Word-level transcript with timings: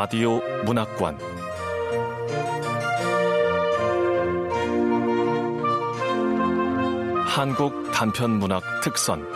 라디오 0.00 0.40
문학관 0.64 1.18
한국 7.26 7.90
단편 7.90 8.38
문학 8.38 8.62
특선 8.84 9.26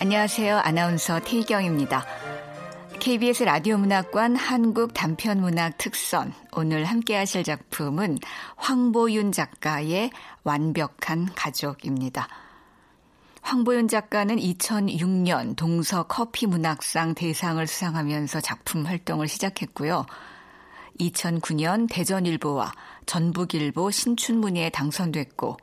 안녕하세요. 0.00 0.56
아나운서 0.56 1.20
태희경입니다. 1.20 2.02
KBS 2.98 3.42
라디오 3.42 3.76
문학관 3.76 4.36
한국 4.36 4.94
단편 4.94 5.42
문학 5.42 5.76
특선 5.76 6.32
오늘 6.52 6.86
함께 6.86 7.14
하실 7.14 7.44
작품은 7.44 8.20
황보윤 8.56 9.32
작가의 9.32 10.12
완벽한 10.44 11.28
가족입니다. 11.34 12.45
황보윤 13.46 13.86
작가는 13.86 14.34
2006년 14.34 15.54
동서 15.54 16.02
커피 16.02 16.48
문학상 16.48 17.14
대상을 17.14 17.64
수상하면서 17.64 18.40
작품 18.40 18.84
활동을 18.84 19.28
시작했고요. 19.28 20.04
2009년 20.98 21.86
대전일보와 21.88 22.72
전북일보 23.06 23.92
신춘문예에 23.92 24.70
당선됐고 24.70 25.58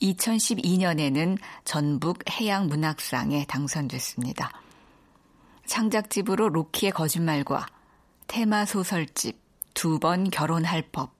2012년에는 0.00 1.36
전북 1.64 2.20
해양문학상에 2.30 3.44
당선됐습니다. 3.44 4.50
창작집으로 5.66 6.48
로키의 6.48 6.92
거짓말과 6.92 7.66
테마 8.26 8.64
소설집 8.64 9.38
두 9.74 9.98
번 9.98 10.30
결혼할 10.30 10.88
법 10.92 11.14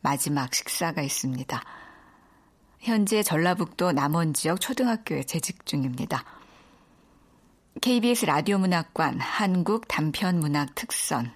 마지막 0.00 0.54
식사가 0.54 1.02
있습니다. 1.02 1.62
현재 2.82 3.22
전라북도 3.22 3.92
남원 3.92 4.34
지역 4.34 4.60
초등학교에 4.60 5.22
재직 5.22 5.66
중입니다. 5.66 6.24
KBS 7.80 8.26
라디오 8.26 8.58
문학관 8.58 9.20
한국 9.20 9.86
단편 9.86 10.40
문학 10.40 10.74
특선 10.74 11.32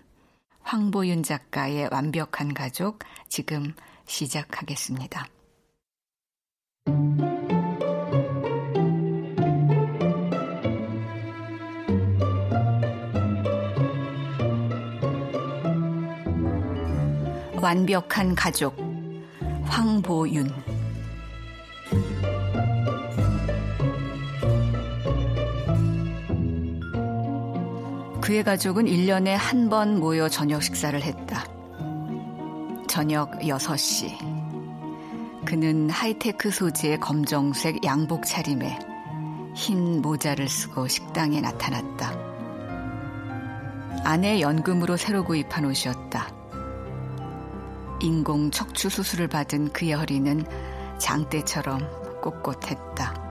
황보윤 0.62 1.22
작가의 1.22 1.88
완벽한 1.92 2.52
가족 2.52 2.98
지금 3.28 3.74
시작하겠습니다. 4.06 5.28
완벽한 17.62 18.34
가족 18.34 18.76
황보윤 19.66 20.75
그의 28.26 28.42
가족은 28.42 28.86
1년에 28.86 29.36
한 29.38 29.68
번 29.68 30.00
모여 30.00 30.28
저녁 30.28 30.60
식사를 30.60 31.00
했다. 31.00 31.44
저녁 32.88 33.30
6시. 33.38 35.44
그는 35.44 35.88
하이테크 35.88 36.50
소재의 36.50 36.98
검정색 36.98 37.84
양복 37.84 38.26
차림에 38.26 38.80
흰 39.54 40.02
모자를 40.02 40.48
쓰고 40.48 40.88
식당에 40.88 41.40
나타났다. 41.40 42.18
아내 44.02 44.40
연금으로 44.40 44.96
새로 44.96 45.22
구입한 45.22 45.64
옷이었다. 45.64 46.26
인공 48.00 48.50
척추 48.50 48.88
수술을 48.88 49.28
받은 49.28 49.72
그의 49.72 49.92
허리는 49.92 50.44
장대처럼 50.98 51.78
꼿꼿했다. 52.22 53.25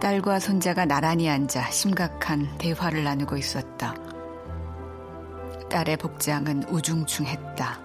딸과 0.00 0.40
손자가 0.40 0.86
나란히 0.86 1.28
앉아 1.28 1.70
심각한 1.70 2.56
대화를 2.56 3.04
나누고 3.04 3.36
있었다. 3.36 3.94
딸의 5.68 5.98
복장은 5.98 6.64
우중충했다. 6.70 7.80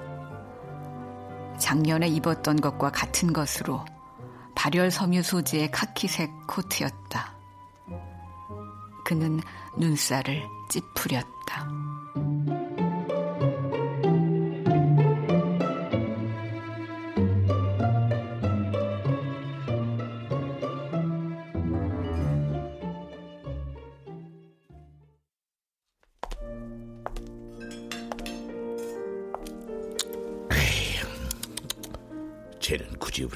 작년에 1.60 2.08
입었던 2.08 2.62
것과 2.62 2.92
같은 2.92 3.34
것으로 3.34 3.84
발열 4.56 4.92
섬유 4.92 5.24
소재의 5.24 5.72
카키색 5.72 6.48
코트였다. 6.48 7.36
그는 9.04 9.42
눈살을 9.78 10.42
찌푸렸다. 10.70 11.85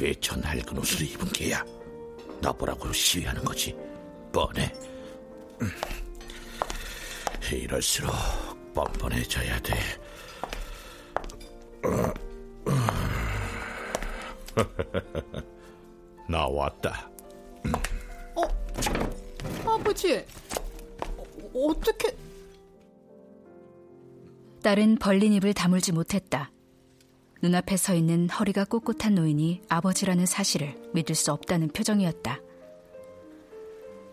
왜 0.10 0.16
저 0.20 0.36
낡은 0.36 0.76
옷을 0.80 1.06
입은 1.06 1.28
게야? 1.28 1.64
나보라고 2.42 2.92
시위하는 2.92 3.44
거지. 3.44 3.78
뻔해. 4.34 4.74
음. 5.62 5.70
이럴수록 7.54 8.12
뻔뻔해져야 8.74 9.60
돼. 9.60 9.76
나왔다. 16.28 17.12
어, 18.36 18.44
아버지, 19.70 20.26
어, 21.18 21.24
어떻게? 21.54 22.16
딸은 24.64 24.98
벌린 24.98 25.34
입을 25.34 25.54
다물지 25.54 25.92
못했다. 25.92 26.52
눈앞에 27.42 27.78
서 27.78 27.94
있는 27.94 28.30
허리가 28.30 28.66
꼿꼿한 28.66 29.16
노인이 29.16 29.62
아버지라는 29.70 30.26
사실을 30.26 30.76
믿을 30.94 31.16
수 31.16 31.32
없다는 31.32 31.70
표정이었다. 31.70 32.40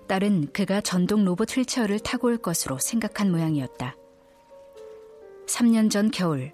딸은 0.06 0.52
그가 0.52 0.80
전동 0.80 1.24
로봇 1.24 1.56
휠체어를 1.56 1.98
타고 1.98 2.28
올 2.28 2.36
것으로 2.36 2.78
생각한 2.78 3.30
모양이었다. 3.30 3.96
3년 5.46 5.90
전 5.90 6.10
겨울, 6.10 6.52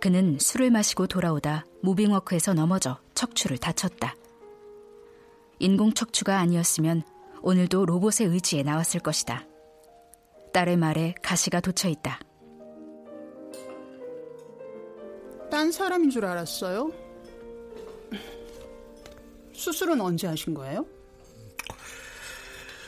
그는 0.00 0.38
술을 0.38 0.70
마시고 0.70 1.06
돌아오다 1.06 1.64
무빙워크에서 1.82 2.54
넘어져 2.54 2.98
척추를 3.14 3.58
다쳤다. 3.58 4.14
인공 5.58 5.94
척추가 5.94 6.38
아니었으면 6.38 7.02
오늘도 7.42 7.86
로봇의 7.86 8.28
의지에 8.28 8.62
나왔을 8.62 9.00
것이다. 9.00 9.46
딸의 10.52 10.76
말에 10.76 11.14
가시가 11.22 11.60
돋쳐 11.60 11.88
있다. 11.88 12.20
딴 15.50 15.70
사람인 15.72 16.10
줄 16.10 16.24
알았어요? 16.24 16.92
수술은 19.52 20.00
언제 20.00 20.26
하신 20.26 20.54
거예요? 20.54 20.84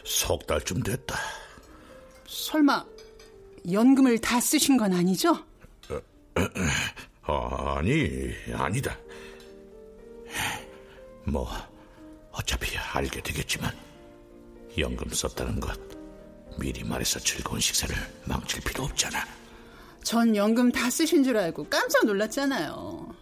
석 0.05 0.47
달쯤 0.47 0.83
됐다. 0.83 1.17
설마 2.27 2.85
연금을 3.71 4.19
다 4.19 4.41
쓰신 4.41 4.77
건 4.77 4.93
아니죠? 4.93 5.37
아니, 7.23 8.33
아니다. 8.55 8.97
뭐 11.25 11.49
어차피 12.33 12.77
알게 12.79 13.21
되겠지만 13.23 13.71
연금 14.79 15.09
썼다는 15.11 15.61
것 15.61 15.79
미리 16.59 16.82
말해서 16.85 17.19
즐거운 17.21 17.61
식사를 17.61 17.94
망칠 18.25 18.61
필요 18.62 18.85
없잖아. 18.85 19.38
전 20.08 20.34
연금 20.34 20.72
다 20.72 20.88
쓰신 20.88 21.22
줄 21.22 21.37
알고 21.37 21.69
깜짝 21.69 22.06
놀랐잖아요. 22.06 23.14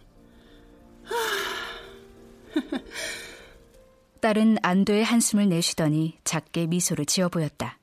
딸은 4.21 4.59
안도의 4.61 5.03
한숨을 5.03 5.49
내쉬더니 5.49 6.17
작게 6.23 6.67
미소를 6.67 7.05
지어 7.05 7.27
보였다. 7.27 7.77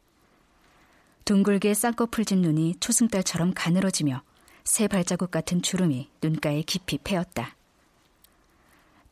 둥글게 1.27 1.75
쌍꺼풀 1.75 2.25
진 2.25 2.41
눈이 2.41 2.77
초승달처럼 2.81 3.53
가늘어지며 3.55 4.23
새 4.65 4.89
발자국 4.89 5.31
같은 5.31 5.61
주름이 5.61 6.09
눈가에 6.23 6.63
깊이 6.63 6.97
패였다. 6.97 7.57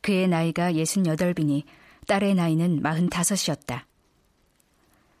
그의 0.01 0.27
나이가 0.27 0.71
68이니 0.71 1.65
딸의 2.07 2.33
나이는 2.33 2.81
45이었다. 2.81 3.83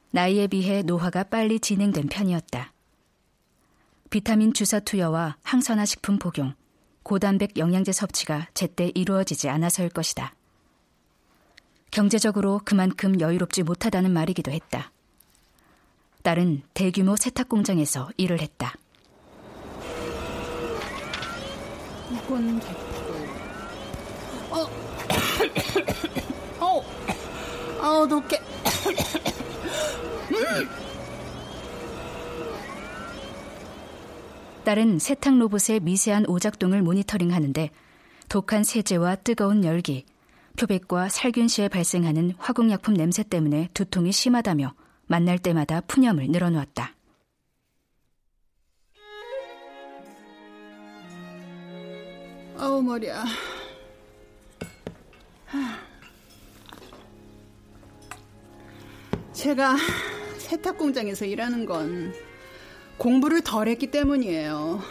나이에 0.09 0.47
비해 0.47 0.81
노화가 0.81 1.25
빨리 1.25 1.59
진행된 1.59 2.07
편이었다. 2.07 2.72
비타민 4.13 4.53
주사 4.53 4.79
투여와 4.79 5.37
항산화 5.41 5.85
식품 5.85 6.19
복용, 6.19 6.53
고단백 7.01 7.57
영양제 7.57 7.91
섭취가 7.91 8.47
제때 8.53 8.91
이루어지지 8.93 9.49
않아서일 9.49 9.89
것이다. 9.89 10.35
경제적으로 11.89 12.61
그만큼 12.63 13.19
여유롭지 13.19 13.63
못하다는 13.63 14.11
말이기도 14.11 14.51
했다. 14.51 14.91
딸은 16.21 16.61
대규모 16.75 17.15
세탁 17.15 17.49
공장에서 17.49 18.11
일을 18.17 18.39
했다. 18.39 18.75
이건 22.11 22.59
됐고. 22.59 23.13
어, 26.61 26.67
어, 26.67 26.85
아우 27.81 28.07
독해. 28.07 28.39
딸은 34.63 34.99
세탁 34.99 35.37
로봇의 35.39 35.81
미세한 35.81 36.25
오작동을 36.25 36.81
모니터링하는데 36.81 37.69
독한 38.29 38.63
세제와 38.63 39.17
뜨거운 39.17 39.65
열기, 39.65 40.05
표백과 40.57 41.09
살균 41.09 41.49
시에 41.49 41.67
발생하는 41.67 42.33
화공약품 42.37 42.93
냄새 42.93 43.23
때문에 43.23 43.69
두통이 43.73 44.13
심하다며 44.13 44.73
만날 45.05 45.37
때마다 45.37 45.81
푸념을 45.81 46.27
늘어놓았다. 46.29 46.95
아우 52.57 52.81
머리야. 52.81 53.25
제가 59.33 59.75
세탁 60.37 60.77
공장에서 60.77 61.25
일하는 61.25 61.65
건 61.65 62.13
공부를 62.97 63.41
덜 63.41 63.67
했기 63.67 63.87
때문이에요. 63.87 64.81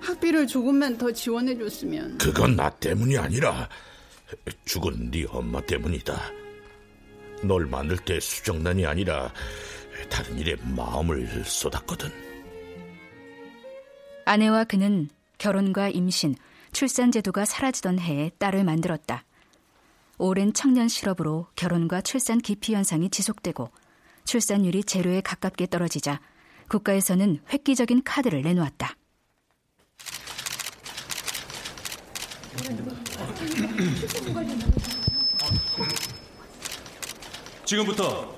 학비를 0.00 0.46
조금만 0.46 0.98
더 0.98 1.10
지원해 1.12 1.56
줬으면. 1.56 2.18
그건 2.18 2.56
나 2.56 2.70
때문이 2.70 3.16
아니라 3.16 3.68
죽은 4.64 5.10
네 5.10 5.24
엄마 5.28 5.60
때문이다. 5.60 6.14
널 7.42 7.66
만들 7.66 7.96
때 7.98 8.20
수정란이 8.20 8.86
아니라 8.86 9.32
다른 10.10 10.38
일에 10.38 10.56
마음을 10.62 11.44
쏟았거든. 11.44 12.10
아내와 14.26 14.64
그는 14.64 15.08
결혼과 15.38 15.88
임신, 15.88 16.34
출산 16.72 17.12
제도가 17.12 17.44
사라지던 17.44 17.98
해에 17.98 18.30
딸을 18.38 18.64
만들었다. 18.64 19.24
오랜 20.16 20.52
청년 20.52 20.88
실업으로 20.88 21.46
결혼과 21.56 22.00
출산 22.00 22.38
기피 22.38 22.74
현상이 22.74 23.10
지속되고 23.10 23.70
출산율이 24.24 24.84
제로에 24.84 25.20
가깝게 25.20 25.66
떨어지자 25.66 26.20
국가에서는 26.74 27.40
획기적인 27.52 28.02
카드를 28.02 28.42
내놓았다. 28.42 28.96
지금부터 37.64 38.34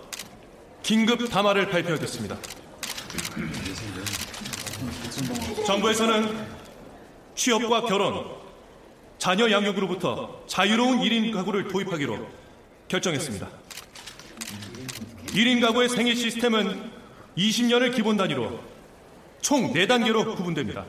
긴급 0.83 1.29
담화를 1.31 1.71
발표하겠습니다. 1.71 2.37
정부에서는 5.67 6.47
취업과 7.35 7.83
결혼, 7.83 8.37
자녀 9.19 9.51
양육으로부터 9.51 10.45
자유로운 10.47 11.01
1인 11.01 11.33
가구를 11.33 11.69
도입하기로 11.69 12.27
결정했습니다. 12.89 13.49
1인 15.29 15.61
가구의 15.61 15.89
생애 15.89 16.15
시스템은 16.15 17.06
20년을 17.37 17.95
기본 17.95 18.17
단위로 18.17 18.61
총 19.41 19.73
4단계로 19.73 20.37
구분됩니다. 20.37 20.85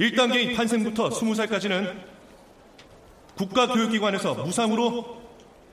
1단계인 0.00 0.56
탄생부터 0.56 1.10
20살까지는 1.10 1.96
국가교육기관에서 3.36 4.34
무상으로 4.34 5.22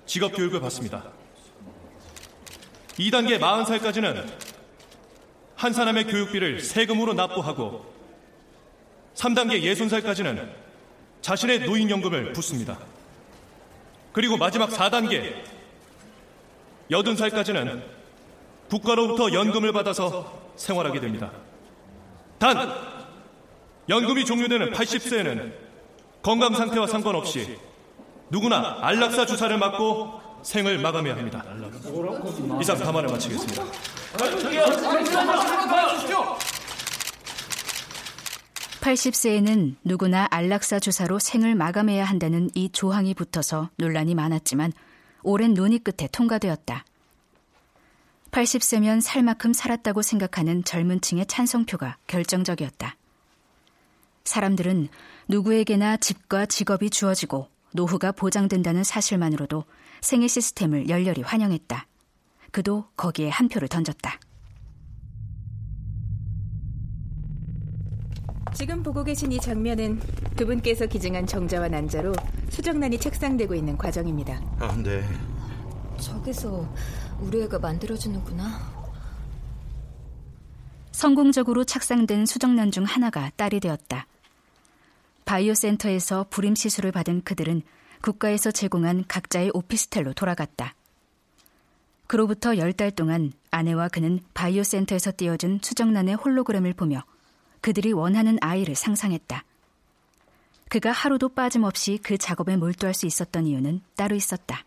직업교육을 0.05 0.59
받습니다. 0.59 1.03
2단계 2.97 3.39
40살까지는 3.39 4.25
한 5.55 5.73
사람의 5.73 6.05
교육비를 6.05 6.61
세금으로 6.61 7.13
납부하고 7.13 7.85
3단계 9.15 9.61
60살까지는 9.63 10.49
자신의 11.21 11.61
노인연금을 11.61 12.33
붓습니다. 12.33 12.79
그리고 14.13 14.37
마지막 14.37 14.69
4단계 14.69 15.43
80살까지는 16.91 17.98
국가로부터 18.69 19.33
연금을 19.33 19.73
받아서 19.73 20.51
생활하게 20.55 20.99
됩니다. 20.99 21.31
단, 22.37 22.73
연금이 23.89 24.25
종료되는 24.25 24.71
80세에는 24.71 25.53
건강 26.21 26.53
상태와 26.53 26.87
상관없이 26.87 27.57
누구나 28.29 28.77
안락사 28.81 29.25
주사를 29.25 29.57
맞고 29.57 30.21
생을 30.43 30.77
마감해야 30.77 31.15
합니다. 31.15 31.43
이상 32.61 32.77
담화를 32.77 33.09
마치겠습니다. 33.09 33.63
80세에는 38.81 39.75
누구나 39.83 40.27
안락사 40.31 40.79
주사로 40.79 41.19
생을 41.19 41.55
마감해야 41.55 42.05
한다는 42.05 42.49
이 42.55 42.69
조항이 42.71 43.13
붙어서 43.13 43.69
논란이 43.75 44.15
많았지만 44.15 44.71
오랜 45.23 45.53
논의 45.53 45.79
끝에 45.79 46.07
통과되었다. 46.11 46.85
80세면 48.31 49.01
살 49.01 49.23
만큼 49.23 49.53
살았다고 49.53 50.01
생각하는 50.01 50.63
젊은 50.63 51.01
층의 51.01 51.25
찬성표가 51.25 51.97
결정적이었다. 52.07 52.95
사람들은 54.23 54.89
누구에게나 55.27 55.97
집과 55.97 56.45
직업이 56.45 56.89
주어지고 56.89 57.47
노후가 57.73 58.11
보장된다는 58.11 58.83
사실만으로도 58.83 59.63
생애 60.01 60.27
시스템을 60.27 60.89
열렬히 60.89 61.21
환영했다. 61.21 61.87
그도 62.51 62.85
거기에 62.95 63.29
한 63.29 63.47
표를 63.47 63.67
던졌다. 63.67 64.19
지금 68.53 68.81
보고 68.81 69.03
계신 69.03 69.31
이 69.31 69.39
장면은 69.39 69.99
두 70.35 70.45
분께서 70.45 70.85
기증한 70.85 71.27
정자와 71.27 71.69
난자로 71.69 72.13
수정란이 72.49 72.97
책상되고 72.99 73.53
있는 73.53 73.77
과정입니다. 73.77 74.41
아, 74.59 74.75
네. 74.75 75.03
저기서 75.97 76.67
우리 77.21 77.41
애가 77.43 77.59
만들어주는구나. 77.59 78.79
성공적으로 80.91 81.63
착상된 81.63 82.25
수정란 82.25 82.71
중 82.71 82.83
하나가 82.83 83.31
딸이 83.35 83.59
되었다. 83.59 84.07
바이오 85.25 85.53
센터에서 85.53 86.25
불임 86.29 86.55
시술을 86.55 86.91
받은 86.91 87.23
그들은 87.23 87.61
국가에서 88.01 88.51
제공한 88.51 89.05
각자의 89.07 89.51
오피스텔로 89.53 90.13
돌아갔다. 90.13 90.73
그로부터 92.07 92.57
열 92.57 92.73
달 92.73 92.91
동안 92.91 93.31
아내와 93.51 93.89
그는 93.89 94.19
바이오 94.33 94.63
센터에서 94.63 95.11
띄워준 95.15 95.59
수정란의 95.61 96.15
홀로그램을 96.15 96.73
보며 96.73 97.03
그들이 97.61 97.91
원하는 97.93 98.37
아이를 98.41 98.75
상상했다. 98.75 99.43
그가 100.69 100.91
하루도 100.91 101.29
빠짐없이 101.29 101.99
그 102.01 102.17
작업에 102.17 102.55
몰두할 102.55 102.93
수 102.93 103.05
있었던 103.05 103.45
이유는 103.45 103.81
따로 103.95 104.15
있었다. 104.15 104.63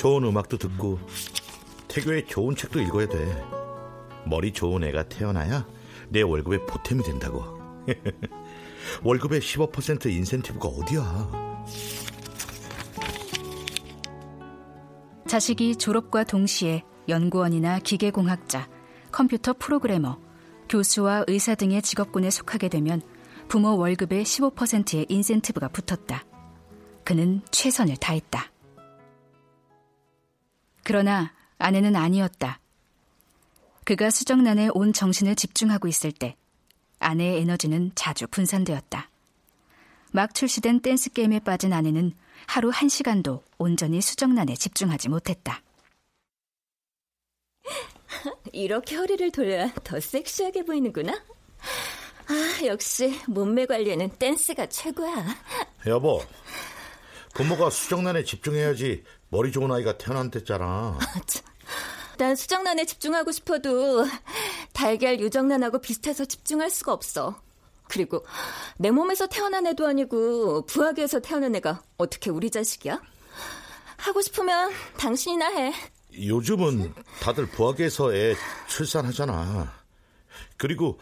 좋은 0.00 0.24
음악도 0.24 0.56
듣고 0.56 0.98
태교에 1.86 2.24
좋은 2.24 2.56
책도 2.56 2.80
읽어야 2.80 3.06
돼. 3.06 3.18
머리 4.24 4.50
좋은 4.50 4.82
애가 4.82 5.10
태어나야 5.10 5.66
내 6.08 6.22
월급에 6.22 6.64
보탬이 6.64 7.02
된다고. 7.02 7.44
월급의 9.04 9.40
15% 9.42 10.06
인센티브가 10.06 10.68
어디야? 10.68 11.30
자식이 15.28 15.76
졸업과 15.76 16.24
동시에 16.24 16.82
연구원이나 17.06 17.80
기계공학자, 17.80 18.70
컴퓨터 19.12 19.52
프로그래머, 19.52 20.18
교수와 20.70 21.24
의사 21.26 21.54
등의 21.54 21.82
직업군에 21.82 22.30
속하게 22.30 22.70
되면 22.70 23.02
부모 23.48 23.76
월급의 23.76 24.24
15%의 24.24 25.04
인센티브가 25.10 25.68
붙었다. 25.68 26.24
그는 27.04 27.42
최선을 27.50 27.98
다했다. 27.98 28.49
그러나 30.82 31.32
아내는 31.58 31.96
아니었다. 31.96 32.60
그가 33.84 34.10
수정란에 34.10 34.68
온 34.74 34.92
정신을 34.92 35.34
집중하고 35.36 35.88
있을 35.88 36.12
때 36.12 36.36
아내의 36.98 37.40
에너지는 37.40 37.92
자주 37.94 38.26
분산되었다. 38.28 39.10
막 40.12 40.34
출시된 40.34 40.80
댄스 40.80 41.10
게임에 41.12 41.40
빠진 41.40 41.72
아내는 41.72 42.12
하루 42.46 42.70
한 42.70 42.88
시간도 42.88 43.42
온전히 43.58 44.00
수정란에 44.00 44.54
집중하지 44.54 45.08
못했다. 45.08 45.62
이렇게 48.52 48.96
허리를 48.96 49.30
돌려야 49.30 49.72
더 49.84 50.00
섹시하게 50.00 50.64
보이는구나. 50.64 51.12
아, 51.12 52.64
역시 52.66 53.18
몸매 53.26 53.66
관리에는 53.66 54.10
댄스가 54.18 54.66
최고야. 54.66 55.26
여보, 55.86 56.22
부모가 57.34 57.70
수정란에 57.70 58.24
집중해야지 58.24 59.04
머리 59.30 59.52
좋은 59.52 59.70
아이가 59.70 59.96
태어난댔잖아. 59.96 60.98
난 62.18 62.36
수정란에 62.36 62.84
집중하고 62.84 63.32
싶어도 63.32 64.04
달걀 64.72 65.18
유정란하고 65.20 65.80
비슷해서 65.80 66.24
집중할 66.24 66.68
수가 66.70 66.92
없어. 66.92 67.40
그리고 67.84 68.24
내 68.76 68.90
몸에서 68.90 69.26
태어난 69.26 69.66
애도 69.66 69.86
아니고 69.86 70.66
부하계에서 70.66 71.20
태어난 71.20 71.54
애가 71.56 71.82
어떻게 71.96 72.30
우리 72.30 72.50
자식이야? 72.50 73.00
하고 73.96 74.20
싶으면 74.20 74.72
당신이나 74.96 75.46
해. 75.46 75.72
요즘은 76.14 76.92
다들 77.20 77.46
부하계에서 77.46 78.14
애 78.14 78.34
출산하잖아. 78.68 79.72
그리고 80.56 80.98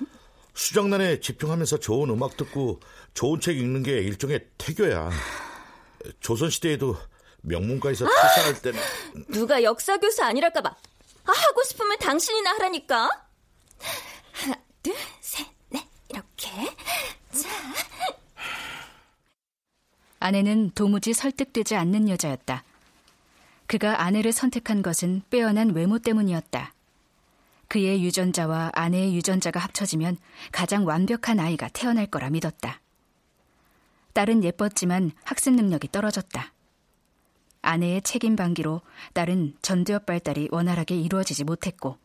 수정란에 0.54 1.20
집중하면서 1.20 1.78
좋은 1.78 2.10
음악 2.10 2.36
듣고 2.36 2.80
좋은 3.14 3.40
책 3.40 3.56
읽는 3.58 3.82
게 3.82 3.98
일종의 3.98 4.46
태교야. 4.58 5.10
조선시대에도 6.20 6.96
명문가에서 7.48 8.06
출산할 8.06 8.62
때는 8.62 8.80
누가 9.28 9.62
역사 9.62 9.96
교수 9.98 10.22
아니랄까 10.22 10.60
봐 10.60 10.76
아, 11.28 11.32
하고 11.32 11.62
싶으면 11.62 11.98
당신이나 11.98 12.52
하라니까. 12.54 13.10
하나, 14.32 14.56
둘, 14.82 14.94
셋, 15.20 15.46
넷 15.68 15.84
이렇게. 16.08 16.48
자. 17.32 17.48
아내는 20.20 20.70
도무지 20.70 21.12
설득되지 21.12 21.76
않는 21.76 22.08
여자였다. 22.08 22.64
그가 23.66 24.02
아내를 24.02 24.32
선택한 24.32 24.80
것은 24.80 25.22
빼어난 25.28 25.74
외모 25.74 25.98
때문이었다. 25.98 26.72
그의 27.68 28.02
유전자와 28.02 28.70
아내의 28.72 29.14
유전자가 29.14 29.60
합쳐지면 29.60 30.16
가장 30.50 30.86
완벽한 30.86 31.38
아이가 31.38 31.68
태어날 31.68 32.06
거라 32.06 32.30
믿었다. 32.30 32.80
딸은 34.14 34.42
예뻤지만 34.44 35.12
학습 35.24 35.52
능력이 35.52 35.88
떨어졌다. 35.92 36.52
아내의 37.68 38.00
책임 38.00 38.34
방기로 38.34 38.80
딸은 39.12 39.58
전두엽 39.60 40.06
발달이 40.06 40.48
원활하게 40.50 40.96
이루어지지 40.96 41.44
못했고 41.44 41.98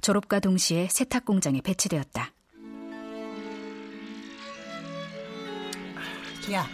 졸업과 0.00 0.40
동시에 0.40 0.88
세탁 0.90 1.26
공장에 1.26 1.60
배치되었다. 1.60 2.32
야, 6.52 6.66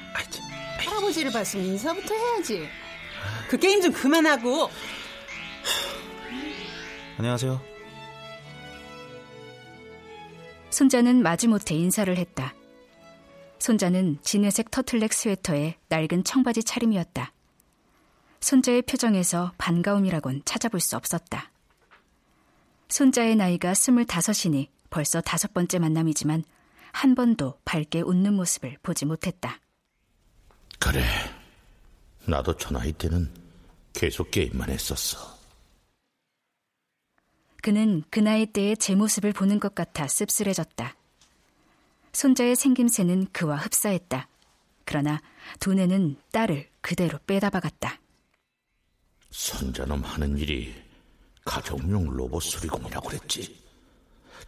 할아버지를 0.79 1.33
봤으면 1.33 1.67
인사부터 1.67 2.15
해야지. 2.15 2.69
그 3.51 3.59
게임 3.59 3.83
좀 3.83 3.93
그만하고. 3.93 4.71
안녕하세요. 7.19 7.61
손자는 10.71 11.21
마지못해 11.21 11.75
인사를 11.75 12.17
했다. 12.17 12.55
손자는 13.59 14.19
진회색 14.23 14.71
터틀넥 14.71 15.13
스웨터에 15.13 15.75
낡은 15.89 16.23
청바지 16.23 16.63
차림이었다. 16.63 17.33
손자의 18.41 18.83
표정에서 18.83 19.53
반가움이라곤 19.59 20.43
찾아볼 20.45 20.81
수 20.81 20.97
없었다. 20.97 21.51
손자의 22.89 23.37
나이가 23.37 23.75
스물다섯이니 23.75 24.71
벌써 24.91 25.21
다섯 25.21 25.53
번째 25.53 25.79
만남이지만 25.79 26.45
한 26.93 27.15
번도 27.15 27.59
밝게 27.65 28.01
웃는 28.01 28.35
모습을 28.35 28.79
보지 28.83 29.05
못했다. 29.05 29.61
그래. 30.79 31.03
나도 32.27 32.57
저 32.57 32.71
나이 32.71 32.93
때는 32.93 33.31
계속 33.93 34.31
게임만 34.31 34.71
했었어. 34.71 35.37
그는 37.63 38.05
그 38.11 38.21
나이 38.21 38.47
때의 38.47 38.77
제 38.77 38.95
모습을 38.95 39.33
보는 39.33 39.59
것 39.59 39.75
같아 39.75 40.07
씁쓸해졌다. 40.07 40.95
손자의 42.13 42.57
생김새는 42.57 43.27
그와 43.33 43.57
흡사했다. 43.57 44.29
그러나 44.85 45.21
두뇌는 45.61 46.17
딸을 46.31 46.69
그대로 46.81 47.19
빼다박았다. 47.27 47.99
손자놈 49.37 50.03
하는 50.03 50.39
일이 50.39 50.75
가정용 51.45 52.09
로봇 52.09 52.43
수리공이라고 52.43 53.07
그랬지. 53.07 53.55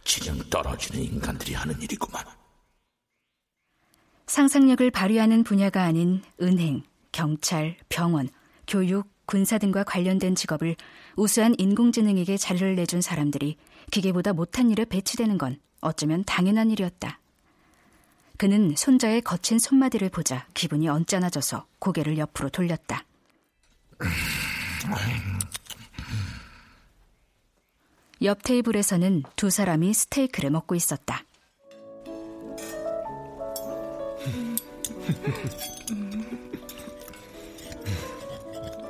지능 0.03 0.39
떨어지는 0.49 1.03
인간들이 1.03 1.53
하는 1.53 1.79
일이구만. 1.79 2.25
상상력을 4.25 4.89
발휘하는 4.89 5.43
분야가 5.43 5.83
아닌 5.83 6.23
은행, 6.41 6.81
경찰, 7.11 7.77
병원, 7.87 8.29
교육, 8.67 9.07
군사 9.27 9.59
등과 9.59 9.83
관련된 9.83 10.33
직업을 10.33 10.75
우수한 11.15 11.53
인공지능에게 11.59 12.37
자료를 12.37 12.75
내준 12.75 13.01
사람들이 13.01 13.57
기계보다 13.91 14.33
못한 14.33 14.71
일에 14.71 14.85
배치되는 14.85 15.37
건 15.37 15.59
어쩌면 15.81 16.23
당연한 16.25 16.71
일이었다. 16.71 17.19
그는 18.37 18.73
손자의 18.75 19.21
거친 19.21 19.59
손마디를 19.59 20.09
보자 20.09 20.47
기분이 20.55 20.89
언짢아져서 20.89 21.67
고개를 21.77 22.17
옆으로 22.17 22.49
돌렸다. 22.49 23.05
옆 28.21 28.43
테이블에서는 28.43 29.23
두 29.35 29.49
사람이 29.49 29.93
스테이크를 29.93 30.49
먹고 30.49 30.75
있었다. 30.75 31.23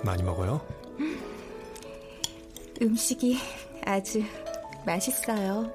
많이 0.03 0.23
먹어요? 0.23 0.65
음식이 2.81 3.37
아주 3.85 4.23
맛있어요. 4.85 5.71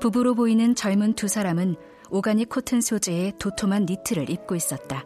부부로 0.00 0.34
보이는 0.34 0.74
젊은 0.74 1.14
두 1.14 1.26
사람은 1.26 1.74
오가닉 2.10 2.48
코튼 2.48 2.80
소재의 2.80 3.32
도톰한 3.38 3.86
니트를 3.86 4.30
입고 4.30 4.54
있었다. 4.54 5.04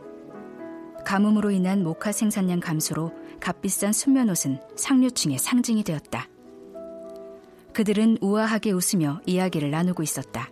가뭄으로 1.05 1.51
인한 1.51 1.83
모카 1.83 2.13
생산량 2.13 2.61
감소로 2.61 3.13
값비싼 3.41 3.93
순면옷은 3.93 4.61
상류층의 4.77 5.39
상징이 5.39 5.83
되었다. 5.83 6.29
그들은 7.73 8.19
우아하게 8.21 8.73
웃으며 8.73 9.21
이야기를 9.27 9.71
나누고 9.71 10.03
있었다. 10.03 10.51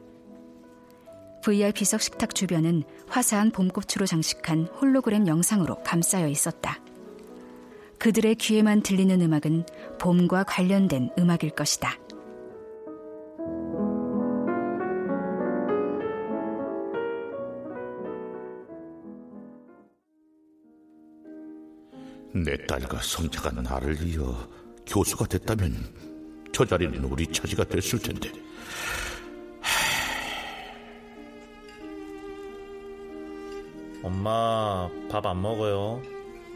VIP석 1.42 2.00
식탁 2.00 2.34
주변은 2.34 2.82
화사한 3.08 3.50
봄꽃으로 3.52 4.06
장식한 4.06 4.68
홀로그램 4.80 5.26
영상으로 5.26 5.82
감싸여 5.82 6.28
있었다. 6.28 6.78
그들의 7.98 8.36
귀에만 8.36 8.82
들리는 8.82 9.20
음악은 9.20 9.64
봄과 9.98 10.44
관련된 10.44 11.10
음악일 11.18 11.50
것이다. 11.50 11.96
내 22.44 22.56
딸과 22.66 23.00
손자가 23.02 23.50
나를 23.50 23.96
이어 24.06 24.48
교수가 24.86 25.26
됐다면 25.26 25.72
저 26.52 26.64
자리는 26.64 27.02
우리 27.04 27.26
차지가 27.26 27.64
됐을 27.64 27.98
텐데. 27.98 28.32
엄마, 34.02 34.88
밥 35.10 35.26
안 35.26 35.42
먹어요. 35.42 36.02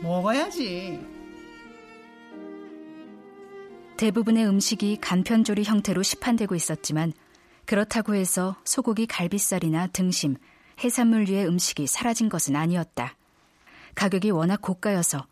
먹어야지. 0.01 1.01
대부분의 3.97 4.47
음식이 4.47 4.99
간편조리 5.01 5.65
형태로 5.65 6.03
시판되고 6.03 6.55
있었지만 6.55 7.13
그렇다고 7.67 8.15
해서 8.15 8.57
소고기 8.65 9.07
갈비살이나 9.07 9.89
등심, 9.89 10.37
해산물류의 10.83 11.47
음식이 11.47 11.87
사라진 11.87 12.29
것은 12.29 12.57
아니었다. 12.57 13.17
가격이 13.95 14.31
워낙 14.31 14.61
고가여서 14.61 15.27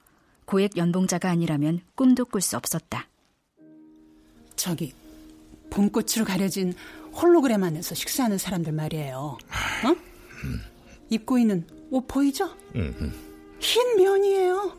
고액 0.50 0.76
연봉자가 0.76 1.30
아니라면 1.30 1.80
꿈도 1.94 2.24
꿀 2.24 2.40
수 2.40 2.56
없었다. 2.56 3.08
저기 4.56 4.92
봄꽃으로 5.70 6.24
가려진 6.26 6.74
홀로그램 7.12 7.62
안에서 7.62 7.94
식사하는 7.94 8.36
사람들 8.36 8.72
말이에요. 8.72 9.38
어? 9.84 9.96
입고 11.08 11.38
있는 11.38 11.64
옷 11.92 12.04
보이죠? 12.08 12.52
흰 13.60 13.96
면이에요. 13.96 14.76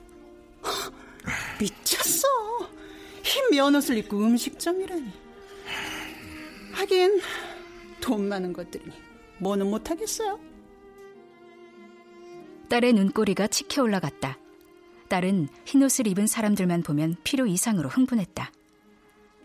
미쳤어. 1.58 2.28
흰 3.24 3.52
면옷을 3.52 3.96
입고 4.00 4.18
음식점이라니. 4.18 5.10
하긴 6.74 7.22
돈 8.02 8.28
많은 8.28 8.52
것들이니 8.52 8.92
뭐는 9.40 9.70
못하겠어요. 9.70 10.38
딸의 12.68 12.92
눈꼬리가 12.92 13.48
치켜 13.48 13.84
올라갔다. 13.84 14.41
딸은 15.12 15.50
흰옷을 15.66 16.08
입은 16.08 16.26
사람들만 16.26 16.84
보면 16.84 17.18
필요 17.26 17.46
이상으로 17.46 17.90
흥분했다. 17.90 18.50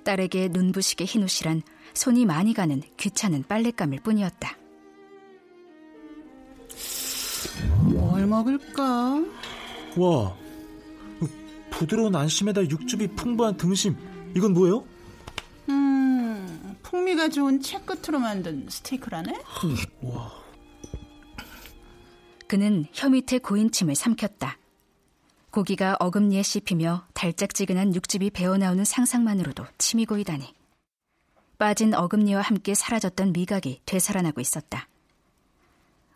딸에게 0.05 0.51
눈부시게 0.53 1.05
흰옷이란 1.05 1.63
손이 1.93 2.25
많이 2.25 2.55
가는 2.55 2.81
귀찮은 2.97 3.43
빨랫감일 3.49 3.99
뿐이었다. 4.03 4.57
뭘 7.83 8.29
먹을까? 8.29 9.25
와, 9.97 10.37
부드러운 11.71 12.15
안심에다 12.15 12.63
육즙이 12.63 13.09
풍부한 13.17 13.57
등심. 13.57 13.97
이건 14.37 14.53
뭐예요? 14.53 14.87
음, 15.69 16.77
풍미가 16.85 17.31
좋은 17.31 17.61
채 17.61 17.81
끝으로 17.81 18.21
만든 18.21 18.69
스테이크라네? 18.69 19.33
와. 20.03 20.33
그는 22.47 22.87
혀 22.93 23.09
밑에 23.09 23.39
고인 23.39 23.73
침을 23.73 23.97
삼켰다. 23.97 24.59
고기가 25.57 25.97
어금니에 26.01 26.43
씹히며 26.43 27.07
달짝지근한 27.15 27.95
육즙이 27.95 28.29
배어나오는 28.29 28.85
상상만으로도 28.85 29.65
침이 29.79 30.05
고이다니. 30.05 30.53
빠진 31.57 31.95
어금니와 31.95 32.43
함께 32.43 32.75
사라졌던 32.75 33.33
미각이 33.33 33.81
되살아나고 33.87 34.43
있었다. 34.43 34.87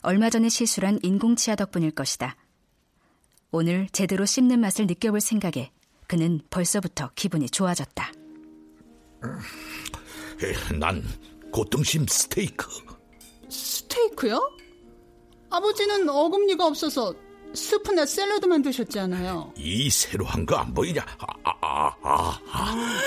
얼마 0.03 0.29
전에 0.29 0.51
실수한 0.51 0.99
인공치아 1.03 1.57
덕분일 1.57 1.93
것이다. 1.93 2.37
오늘 3.51 3.89
제대로 3.93 4.27
씹는 4.27 4.61
맛을 4.61 4.87
느껴볼 4.87 5.23
생각에 5.23 5.71
그는 6.07 6.43
벌써부터 6.51 7.13
기분이 7.15 7.49
좋아졌다. 7.49 8.13
난 10.79 11.03
고등심 11.51 12.07
스테이크. 12.07 12.69
스테이크요? 13.49 14.39
아버지는 15.49 16.11
어금니가 16.11 16.67
없어서 16.67 17.15
수프나 17.55 18.07
샐러드 18.07 18.47
만 18.47 18.63
드셨잖아요. 18.63 19.55
이 19.57 19.91
새로 19.91 20.25
한 20.25 20.47
거 20.47 20.57
안 20.57 20.73
보이냐? 20.73 21.05
아, 21.45 21.53
아, 21.61 21.95
아, 22.03 22.41
아. 22.53 23.01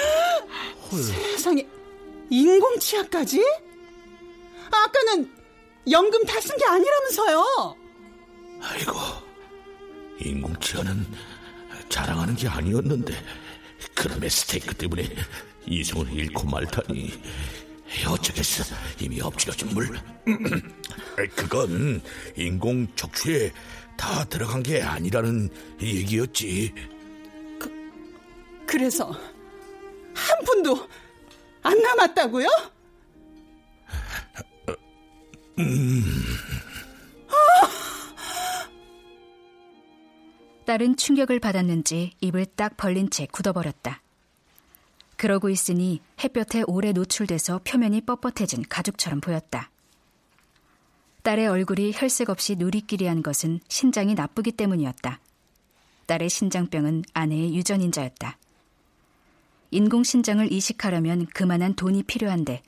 세상에 0.91 1.65
인공치아까지? 2.29 3.41
아까는 4.71 5.31
연금 5.91 6.23
다 6.25 6.39
쓴 6.39 6.57
게 6.57 6.65
아니라면서요. 6.65 7.75
아이고, 8.61 8.93
인공치아는 10.19 11.05
자랑하는 11.89 12.35
게 12.35 12.47
아니었는데 12.47 13.13
그놈의 13.95 14.29
스테이크 14.29 14.73
때문에 14.75 15.07
이성을 15.67 16.11
잃고 16.11 16.47
말다니 16.47 17.11
어쩌겠어 18.07 18.63
이미 18.99 19.21
엎질러진 19.21 19.69
물 19.73 19.87
그건 21.35 22.01
인공 22.35 22.87
척추에 22.95 23.51
다 23.97 24.23
들어간 24.25 24.63
게 24.63 24.81
아니라는 24.81 25.49
얘기였지 25.81 26.73
그, 27.59 28.65
그래서 28.65 29.11
한 30.13 30.45
푼도 30.45 30.87
안 31.61 31.81
남았다고요? 31.81 32.47
음... 35.59 36.03
딸은 40.65 40.95
충격을 40.95 41.39
받았는지 41.39 42.13
입을 42.21 42.45
딱 42.45 42.77
벌린 42.77 43.09
채 43.09 43.27
굳어버렸다. 43.29 44.01
그러고 45.17 45.49
있으니 45.49 46.01
햇볕에 46.23 46.63
오래 46.67 46.93
노출돼서 46.93 47.61
표면이 47.63 48.01
뻣뻣해진 48.01 48.65
가죽처럼 48.69 49.21
보였다. 49.21 49.69
딸의 51.23 51.47
얼굴이 51.47 51.93
혈색 51.95 52.29
없이 52.29 52.55
누리끼리한 52.57 53.23
것은 53.23 53.61
신장이 53.69 54.13
나쁘기 54.13 54.51
때문이었다. 54.51 55.21
딸의 56.05 56.29
신장병은 56.29 57.03
아내의 57.13 57.55
유전인자였다. 57.55 58.37
인공신장을 59.71 60.51
이식하려면 60.51 61.25
그만한 61.27 61.75
돈이 61.75 62.03
필요한데 62.03 62.61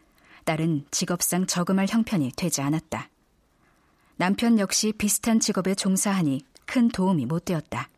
딸은 0.46 0.86
직업상 0.90 1.48
저금할 1.48 1.88
형편이 1.90 2.32
되지 2.38 2.62
않았다. 2.62 3.10
남편 4.16 4.58
역시 4.58 4.94
비슷한 4.94 5.42
직업에 5.42 5.76
종사하니 5.76 6.42
큰 6.66 6.88
도움이 6.88 7.26
못 7.26 7.44
되었다. 7.44 7.90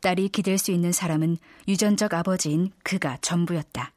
딸이 0.00 0.30
기댈 0.30 0.56
수 0.56 0.70
있는 0.70 0.92
사람은 0.92 1.36
유전적 1.68 2.14
아버지인 2.14 2.72
그가 2.82 3.18
전부였다. 3.20 3.92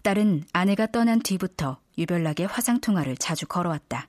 딸은 0.00 0.44
아내가 0.52 0.86
떠난 0.86 1.20
뒤부터 1.20 1.78
유별나게 1.98 2.44
화상통화를 2.44 3.16
자주 3.16 3.46
걸어왔다. 3.46 4.08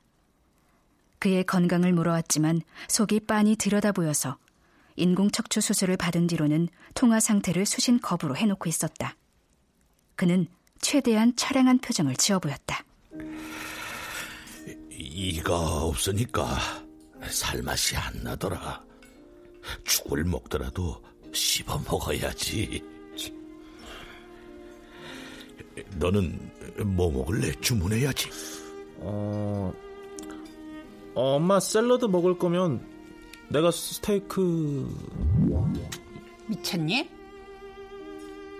그의 1.20 1.44
건강을 1.44 1.94
물어왔지만 1.94 2.62
속이 2.88 3.22
빤히 3.22 3.56
들여다 3.56 3.92
보여서 3.92 4.38
인공척추 4.96 5.62
수술을 5.62 5.98
받은 5.98 6.28
뒤로는 6.28 6.68
통화 6.94 7.20
상태를 7.20 7.66
수신 7.66 8.00
거부로 8.00 8.36
해놓고 8.36 8.68
있었다. 8.70 9.16
그는 10.16 10.48
최대한 10.82 11.36
차량한 11.36 11.80
표정을 11.80 12.16
지어 12.16 12.40
보였다. 12.40 12.84
이가 14.92 15.84
없으니까 15.84 16.58
살맛이 17.30 17.96
안 17.96 18.24
나더라. 18.24 18.84
죽을 19.84 20.24
먹더라도 20.24 21.04
씹어 21.34 21.80
먹어야지. 21.80 22.97
너는 26.00 26.40
뭐 26.86 27.12
먹을래? 27.12 27.52
주문해야지. 27.62 28.30
어, 29.00 29.74
어, 31.16 31.36
엄마 31.36 31.60
샐러드 31.60 32.06
먹을 32.06 32.38
거면 32.38 32.82
내가 33.50 33.72
스테이크. 33.72 34.88
미쳤니? 36.48 37.10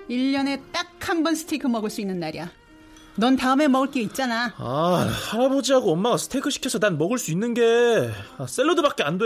1년에 0.10 0.62
딱 0.72 0.88
한 1.08 1.24
번 1.24 1.36
스테이크 1.36 1.68
먹을 1.68 1.90
수 1.90 2.02
있는 2.02 2.20
날이야. 2.20 2.52
넌 3.16 3.36
다음에 3.38 3.68
먹을 3.68 3.90
게 3.92 4.02
있잖아. 4.02 4.54
아, 4.58 5.10
할아버지하고 5.32 5.94
엄마가 5.94 6.18
스테이크 6.18 6.50
시켜서 6.50 6.80
난 6.80 6.98
먹을 6.98 7.18
수 7.18 7.32
있는 7.32 7.54
게 7.54 7.64
아, 8.38 8.46
샐러드밖에 8.46 9.04
안 9.04 9.18
돼. 9.18 9.26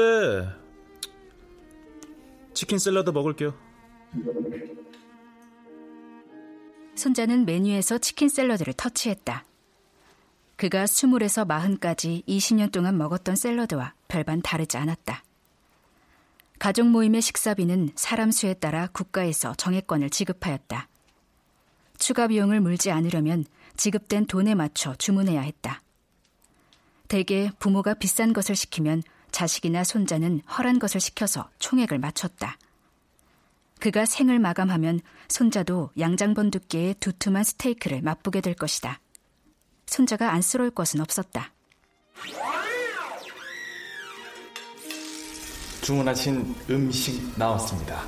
치킨 2.54 2.78
샐러드 2.78 3.10
먹을게요. 3.10 3.54
손자는 6.95 7.45
메뉴에서 7.45 7.97
치킨 7.97 8.30
샐러드를 8.30 8.73
터치했다. 8.73 9.45
그가 10.56 10.86
스물에서 10.86 11.45
마흔까지 11.45 12.23
20년 12.27 12.71
동안 12.71 12.97
먹었던 12.97 13.36
샐러드와 13.36 13.93
별반 14.08 14.41
다르지 14.41 14.77
않았다. 14.77 15.23
가족 16.60 16.86
모임의 16.88 17.23
식사비는 17.23 17.93
사람 17.95 18.30
수에 18.30 18.54
따라 18.54 18.88
국가에서 18.93 19.56
정액권을 19.56 20.12
지급하였다. 20.12 20.88
추가 21.97 22.27
비용을 22.27 22.62
물지 22.62 22.91
않으려면 22.91 23.45
지급된 23.77 24.27
돈에 24.27 24.54
맞춰 24.54 24.93
주문해야 24.95 25.41
했다. 25.41 25.82
대개 27.08 27.49
부모가 27.58 27.95
비싼 27.95 28.32
것을 28.32 28.56
시키면 28.56 29.01
자식이나 29.32 29.84
손자는 29.84 30.41
헐한 30.41 30.77
것을 30.77 30.99
시켜서 30.99 31.49
총액을 31.58 31.97
맞췄다. 31.97 32.58
그가 33.82 34.06
생을 34.06 34.38
마감하면 34.38 35.00
손자도 35.28 35.89
양장본 35.98 36.52
두께의 36.52 36.94
두툼한 37.00 37.44
스테이크를 37.44 38.04
맛보게 38.04 38.39
될 38.39 38.54
것이다. 38.54 39.00
손자가 39.88 40.32
안쓰러울 40.32 40.70
것은 40.70 41.02
없었다. 41.02 41.52
주문하신 45.82 46.56
음식 46.70 47.34
나왔습니다. 47.39 48.04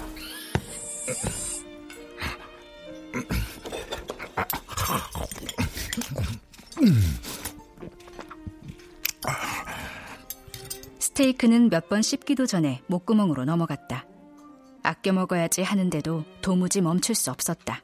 스테이크는 11.00 11.70
몇 11.70 11.90
번 11.90 12.02
씹기도 12.02 12.46
전에 12.46 12.82
목구멍으로 12.88 13.46
넘어갔다. 13.46 14.06
아껴 14.84 15.14
먹어야지 15.14 15.64
하는데도 15.64 16.26
도무지 16.42 16.82
멈출 16.82 17.16
수 17.16 17.32
없었다. 17.32 17.82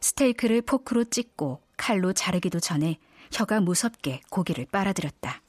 스테이크를 0.00 0.60
포크로 0.62 1.04
찍고 1.04 1.60
칼로 1.76 2.12
자르기도 2.12 2.60
전에 2.60 2.98
혀가 3.32 3.60
무섭게 3.60 4.20
고기를 4.30 4.66
빨아들였다. 4.70 5.40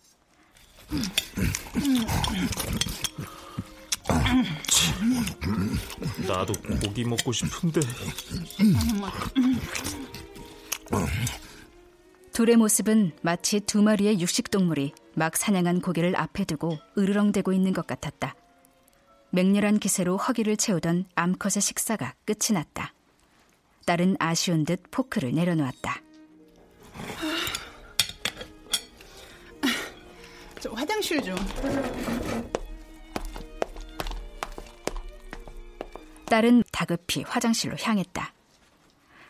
나도 6.27 6.53
고기 6.81 7.03
먹고 7.03 7.31
싶은데. 7.31 7.81
둘의 12.33 12.57
모습은 12.57 13.13
마치 13.21 13.59
두 13.61 13.81
마리의 13.81 14.19
육식동물이 14.19 14.93
막 15.15 15.35
사냥한 15.35 15.81
고기를 15.81 16.15
앞에 16.15 16.45
두고 16.45 16.77
으르렁대고 16.97 17.53
있는 17.53 17.73
것 17.73 17.87
같았다. 17.87 18.35
맹렬한 19.35 19.79
기세로 19.79 20.15
허기를 20.15 20.55
채우던 20.55 21.09
암컷의 21.13 21.61
식사가 21.61 22.13
끝이 22.23 22.53
났다. 22.53 22.93
딸은 23.85 24.15
아쉬운 24.17 24.63
듯 24.63 24.81
포크를 24.91 25.33
내려놓았다. 25.33 26.01
저 30.61 30.71
화장실 30.71 31.21
좀. 31.21 31.35
딸은 36.27 36.63
다급히 36.71 37.23
화장실로 37.23 37.75
향했다. 37.77 38.33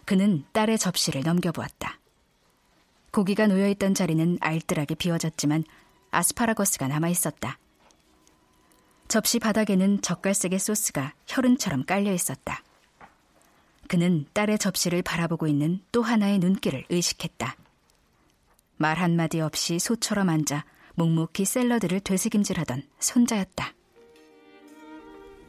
그는 0.06 0.46
딸의 0.54 0.78
접시를 0.78 1.24
넘겨보았다. 1.24 2.00
고기가 3.12 3.48
놓여있던 3.48 3.96
자리는 3.96 4.38
알뜰하게 4.40 4.94
비워졌지만 4.96 5.64
아스파라거스가 6.12 6.88
남아있었다. 6.90 7.58
접시 9.08 9.40
바닥에는 9.40 10.02
젓갈색의 10.02 10.60
소스가 10.60 11.14
혈흔처럼 11.28 11.86
깔려 11.86 12.14
있었다. 12.14 12.64
그는 13.88 14.26
딸의 14.34 14.58
접시를 14.58 15.02
바라보고 15.04 15.48
있는 15.48 15.82
또 15.92 16.02
하나의 16.02 16.40
눈길을 16.40 16.86
의식했다. 16.90 17.56
말 18.78 18.98
한마디 18.98 19.40
없이 19.40 19.80
소처럼 19.80 20.30
앉아 20.30 20.66
묵묵히 20.96 21.46
샐러드를 21.46 22.00
되새김질하던 22.00 22.84
손자였다. 23.00 23.74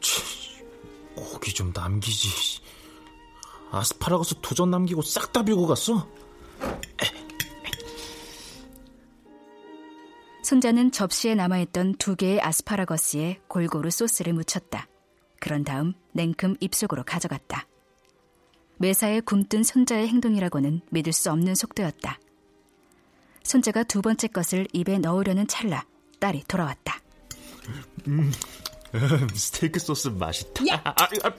치, 0.01 0.63
고기 1.15 1.53
좀 1.53 1.71
남기지. 1.73 2.61
아스파라거스 3.71 4.35
도전 4.41 4.69
남기고 4.71 5.01
싹 5.01 5.33
다 5.33 5.43
빌고 5.43 5.67
갔어? 5.67 6.07
손자는 10.43 10.91
접시에 10.91 11.35
남아있던 11.35 11.95
두 11.95 12.15
개의 12.15 12.41
아스파라거스에 12.41 13.41
골고루 13.47 13.89
소스를 13.89 14.33
묻혔다. 14.33 14.87
그런 15.39 15.63
다음 15.63 15.93
냉큼 16.13 16.55
입속으로 16.59 17.03
가져갔다. 17.03 17.67
매사에 18.77 19.21
굼뜬 19.21 19.63
손자의 19.63 20.07
행동이라고는 20.07 20.81
믿을 20.89 21.11
수 21.13 21.31
없는 21.31 21.55
속도였다. 21.55 22.19
손자가 23.43 23.83
두 23.83 24.01
번째 24.01 24.27
것을 24.27 24.67
입에 24.73 24.99
넣으려는 24.99 25.47
찰나 25.47 25.85
딸이 26.19 26.43
돌아왔다. 26.47 26.99
음, 28.07 28.31
음 28.93 29.27
스테이크 29.33 29.79
소스 29.79 30.09
맛있다. 30.09 30.67
야, 30.67 30.81
아, 30.83 30.91
아, 30.91 31.07
아. 31.23 31.31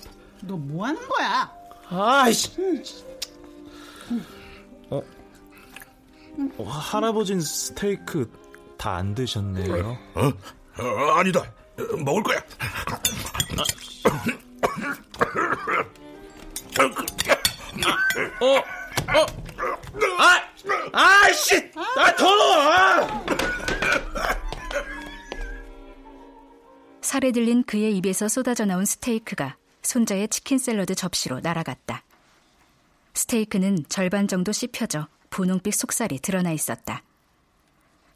너뭐 0.42 0.86
하는 0.86 1.08
거야? 1.08 1.52
아이씨. 1.88 2.50
어, 4.90 5.02
어, 6.58 6.64
할아버진 6.64 7.40
스테이크 7.40 8.30
다 8.78 8.96
안 8.96 9.14
드셨네요. 9.14 9.98
어? 10.14 10.26
어? 10.26 11.10
아니다. 11.18 11.52
먹을 12.04 12.22
거야. 12.22 12.38
어, 18.40 18.46
어, 18.46 19.26
아, 20.18 20.42
아이씨, 20.92 21.70
아 21.96 22.14
더러워. 22.16 23.26
살에 27.00 27.32
들린 27.32 27.62
그의 27.64 27.96
입에서 27.96 28.28
쏟아져 28.28 28.64
나온 28.64 28.84
스테이크가 28.84 29.56
손자의 29.82 30.28
치킨 30.28 30.58
샐러드 30.58 30.94
접시로 30.94 31.40
날아갔다. 31.40 32.02
스테이크는 33.14 33.84
절반 33.88 34.28
정도 34.28 34.52
씹혀져 34.52 35.08
분홍빛 35.30 35.74
속살이 35.74 36.18
드러나 36.20 36.52
있었다. 36.52 37.02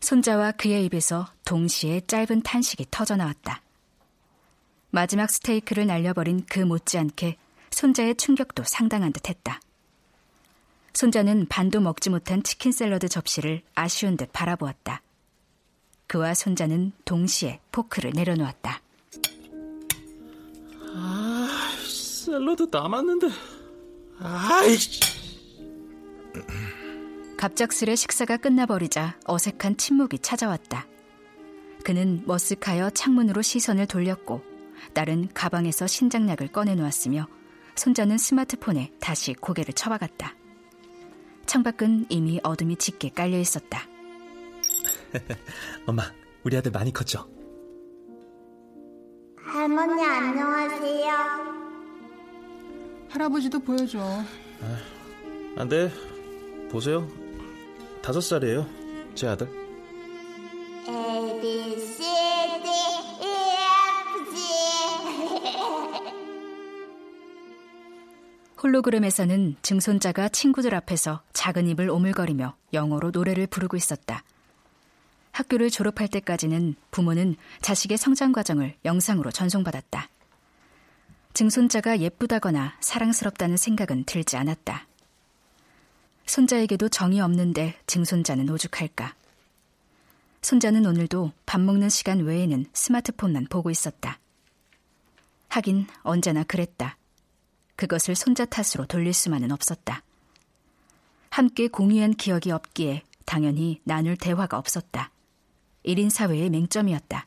손자와 0.03 0.53
그의 0.53 0.85
입에서 0.85 1.29
동시에 1.45 2.03
짧은 2.07 2.43
탄식이 2.43 2.87
터져 2.91 3.17
나왔다. 3.17 3.63
마지막 4.91 5.31
스테이크를 5.31 5.87
날려버린 5.87 6.45
그 6.51 6.59
못지않게 6.59 7.37
손자의 7.71 8.17
충격도 8.17 8.65
상당한 8.65 9.13
듯 9.13 9.29
했다. 9.29 9.61
손자는 10.93 11.47
반도 11.49 11.81
먹지 11.81 12.11
못한 12.11 12.43
치킨 12.43 12.73
샐러드 12.73 13.09
접시를 13.09 13.63
아쉬운 13.75 14.17
듯 14.17 14.31
바라보았다. 14.33 15.01
그와 16.09 16.35
손자는 16.35 16.93
동시에 17.07 17.61
포크를 17.71 18.11
내려놓았다. 18.15 18.83
아, 20.95 21.73
샐러드 21.87 22.69
남았는데. 22.71 23.29
아이씨. 24.19 25.01
갑작스레 27.43 27.97
식사가 27.97 28.37
끝나버리자 28.37 29.19
어색한 29.27 29.77
침묵이 29.77 30.21
찾아왔다. 30.21 30.87
그는 31.83 32.25
머쓱하여 32.25 32.95
창문으로 32.95 33.43
시선을 33.43 33.87
돌렸고 33.87 34.45
딸은 34.95 35.31
가방에서 35.35 35.89
신장약을 35.89 36.53
꺼내놓았으며 36.53 37.27
손자는 37.75 38.17
스마트폰에 38.17 38.93
다시 39.01 39.35
고개를 39.35 39.75
쳐박았다. 39.75 40.37
창밖은 41.47 42.07
이미 42.11 42.39
어둠이 42.45 42.77
짙게 42.77 43.09
깔려 43.09 43.41
있었다. 43.41 43.89
엄마, 45.85 46.05
우리 46.45 46.57
아들 46.57 46.71
많이 46.71 46.93
컸죠? 46.93 47.29
할머니 49.37 50.01
안녕하세요. 50.01 51.13
할아버지도 53.09 53.59
보여줘. 53.59 53.99
아, 53.99 54.79
안 55.57 55.69
돼. 55.69 55.91
보세요. 56.71 57.22
다섯 58.03 58.21
살이에요. 58.21 58.67
제 59.15 59.29
아들. 59.29 59.47
A, 60.89 61.41
B, 61.41 61.79
C, 61.79 61.99
D, 62.03 62.69
E, 63.21 63.29
F, 64.11 64.35
G. 64.35 64.43
홀로그램에서는 68.61 69.57
증손자가 69.63 70.29
친구들 70.29 70.75
앞에서 70.75 71.23
작은 71.33 71.69
입을 71.69 71.89
오물거리며 71.91 72.57
영어로 72.73 73.13
노래를 73.13 73.47
부르고 73.47 73.77
있었다. 73.77 74.25
학교를 75.31 75.71
졸업할 75.71 76.09
때까지는 76.09 76.75
부모는 76.91 77.37
자식의 77.61 77.99
성장 77.99 78.33
과정을 78.33 78.75
영상으로 78.85 79.31
전송받았다. 79.31 80.09
증손자가 81.35 82.01
예쁘다거나 82.01 82.75
사랑스럽다는 82.81 83.57
생각은 83.57 84.05
들지 84.05 84.37
않았다. 84.37 84.87
손자에게도 86.27 86.89
정이 86.89 87.21
없는데 87.21 87.75
증손자는 87.87 88.49
오죽할까. 88.51 89.15
손자는 90.43 90.87
오늘도 90.87 91.33
밥 91.47 91.61
먹는 91.61 91.89
시간 91.89 92.21
외에는 92.21 92.67
스마트폰만 92.73 93.47
보고 93.49 93.71
있었다. 93.71 94.19
하긴 95.49 95.87
언제나 96.03 96.43
그랬다. 96.43 96.97
그것을 97.77 98.15
손자 98.15 98.45
탓으로 98.45 98.87
돌릴 98.87 99.13
수만은 99.13 99.53
없었다. 99.53 100.03
함께 101.31 101.69
공유한 101.69 102.15
기억이 102.15 102.51
없기에 102.51 103.03
당연히 103.25 103.81
나눌 103.85 104.17
대화가 104.17 104.59
없었다. 104.59 105.11
1인 105.85 106.11
사회의 106.11 106.51
맹점이었다. 106.51 107.27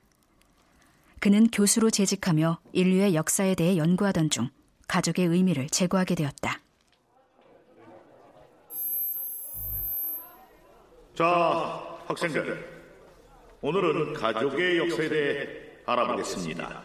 그는 1.19 1.47
교수로 1.49 1.89
재직하며 1.89 2.59
인류의 2.73 3.15
역사에 3.15 3.55
대해 3.55 3.77
연구하던 3.77 4.29
중 4.29 4.49
가족의 4.87 5.25
의미를 5.27 5.69
제고하게 5.69 6.15
되었다. 6.15 6.61
자, 11.15 11.81
학생들. 12.07 12.75
오늘은 13.61 14.13
가족의 14.13 14.77
역사에 14.79 15.07
대해 15.07 15.47
알아보겠습니다. 15.85 16.81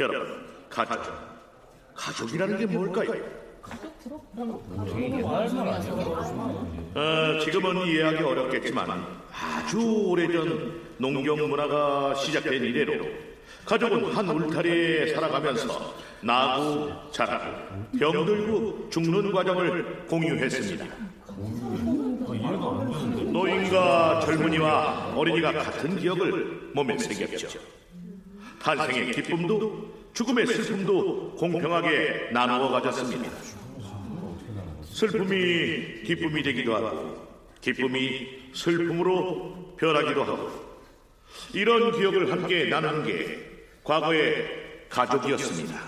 여러분, 0.00 0.46
가족. 0.68 1.00
가족이라는 1.94 2.58
게 2.58 2.66
뭘까요? 2.66 3.12
어, 6.94 7.38
지금은 7.42 7.86
이해하기 7.86 8.22
어렵겠지만 8.22 9.04
아주 9.32 9.80
오래전 9.80 10.80
농경 10.98 11.48
문화가 11.48 12.14
시작된 12.16 12.62
이래로 12.62 13.06
가족은 13.64 14.12
한 14.14 14.28
울타리에 14.28 15.14
살아가면서 15.14 15.94
나고 16.20 17.10
자라고 17.10 17.56
병들고 17.98 18.90
죽는 18.90 19.32
과정을 19.32 20.06
공유했습니다. 20.06 20.84
노인과 23.32 24.20
젊은이와 24.20 25.14
어린이가 25.16 25.52
같은 25.52 25.98
기억을 25.98 26.70
몸에 26.74 26.98
새겼죠. 26.98 27.58
탄생의 28.60 29.12
기쁨도 29.12 29.94
죽음의 30.14 30.46
슬픔도 30.46 31.36
공평하게 31.36 32.30
나누어 32.32 32.70
가졌습니다. 32.70 33.30
슬픔이 34.82 36.02
기쁨이 36.04 36.42
되기도 36.42 36.74
하고 36.74 37.28
기쁨이 37.60 38.26
슬픔으로 38.52 39.76
변하기도 39.78 40.24
하고 40.24 40.50
이런 41.54 41.92
기억을 41.92 42.32
함께 42.32 42.64
나누는 42.64 43.04
게 43.04 43.38
과거의 43.84 44.86
가족이었습니다. 44.88 45.80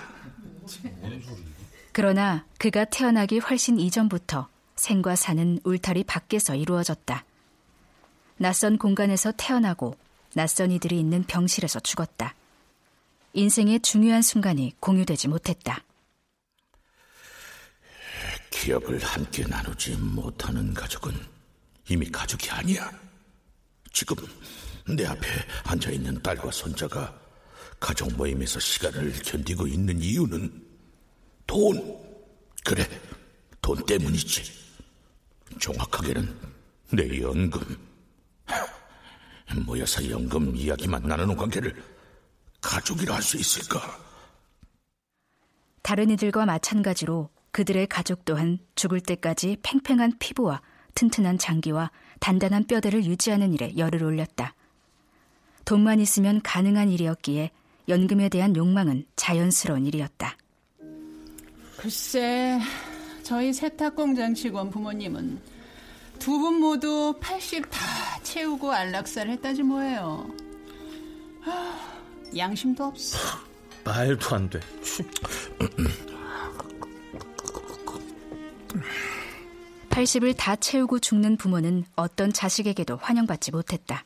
그러나 1.93 2.45
그가 2.59 2.85
태어나기 2.85 3.39
훨씬 3.39 3.81
이전부터 3.81 4.49
생과 4.77 5.17
사는 5.17 5.59
울타리 5.65 6.05
밖에서 6.05 6.55
이루어졌다. 6.55 7.25
낯선 8.43 8.79
공간에서 8.79 9.33
태어나고 9.37 9.99
낯선 10.35 10.71
이들이 10.71 10.99
있는 10.99 11.25
병실에서 11.25 11.79
죽었다. 11.81 12.35
인생의 13.35 13.81
중요한 13.81 14.23
순간이 14.23 14.73
공유되지 14.81 15.29
못했다. 15.29 15.85
기억을 18.51 18.99
함께 19.01 19.45
나누지 19.47 19.95
못하는 19.97 20.73
가족은 20.73 21.13
이미 21.91 22.11
가족이 22.11 22.49
아니야. 22.49 22.91
지금 23.93 24.17
내 24.89 25.05
앞에 25.05 25.21
앉아 25.65 25.91
있는 25.91 26.23
딸과 26.23 26.51
손자가 26.51 27.15
가족 27.79 28.11
모임에서 28.17 28.59
시간을 28.59 29.13
견디고 29.23 29.67
있는 29.67 30.01
이유는 30.01 30.67
돈. 31.47 32.03
그래, 32.65 32.89
돈 33.61 33.85
때문이지. 33.85 34.51
정확하게는 35.61 36.41
내 36.93 37.21
연금. 37.21 37.90
모여서 39.67 40.09
연금 40.11 40.55
이야기만 40.57 41.03
나누는 41.03 41.37
관계를 41.37 41.75
가족이라 42.61 43.15
할 43.17 43.23
수 43.23 43.37
있을까? 43.37 43.81
다른 45.83 46.11
이들과 46.11 46.47
마찬가지로 46.47 47.31
그들의 47.53 47.87
가족 47.89 48.25
또한 48.25 48.59
죽을 48.75 49.01
때까지 49.01 49.57
팽팽한 49.63 50.19
피부와 50.19 50.61
튼튼한 50.95 51.39
장기와 51.39 51.91
단단한 52.21 52.67
뼈대를 52.67 53.05
유지하는 53.05 53.55
일에 53.55 53.73
열을 53.77 54.05
올렸다. 54.05 54.55
돈만 55.65 56.01
있으면 56.01 56.43
가능한 56.43 56.91
일이었기에 56.91 57.51
연금에 57.89 58.29
대한 58.29 58.55
욕망은 58.55 59.07
자연스러운 59.17 59.87
일이었다. 59.87 60.37
글쎄, 61.79 62.61
저희 63.23 63.53
세탁공장 63.53 64.35
직원 64.35 64.71
부모님은 64.71 65.41
두 66.19 66.39
분 66.39 66.61
모두 66.61 67.15
80 67.21 67.69
다 67.71 67.79
채우고 68.23 68.73
안락사를 68.73 69.31
했다지 69.33 69.63
뭐예요. 69.63 70.31
양심도 72.37 72.85
없어. 72.85 73.19
말도 73.85 74.37
안 74.37 74.51
돼. 74.51 74.61
80을 79.91 80.35
다 80.37 80.57
채우고 80.57 81.01
죽는 81.01 81.37
부모는 81.37 81.85
어떤 81.97 82.33
자식에게도 82.33 82.97
환영받지 82.97 83.51
못했다. 83.51 84.05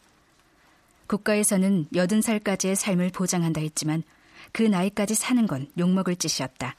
국가에서는 1.06 1.88
80살까지의 1.92 2.74
삶을 2.74 3.10
보장한다 3.10 3.60
했지만 3.60 4.02
그 4.52 4.62
나이까지 4.62 5.14
사는 5.14 5.46
건 5.46 5.68
욕먹을 5.78 6.16
짓이었다. 6.16 6.74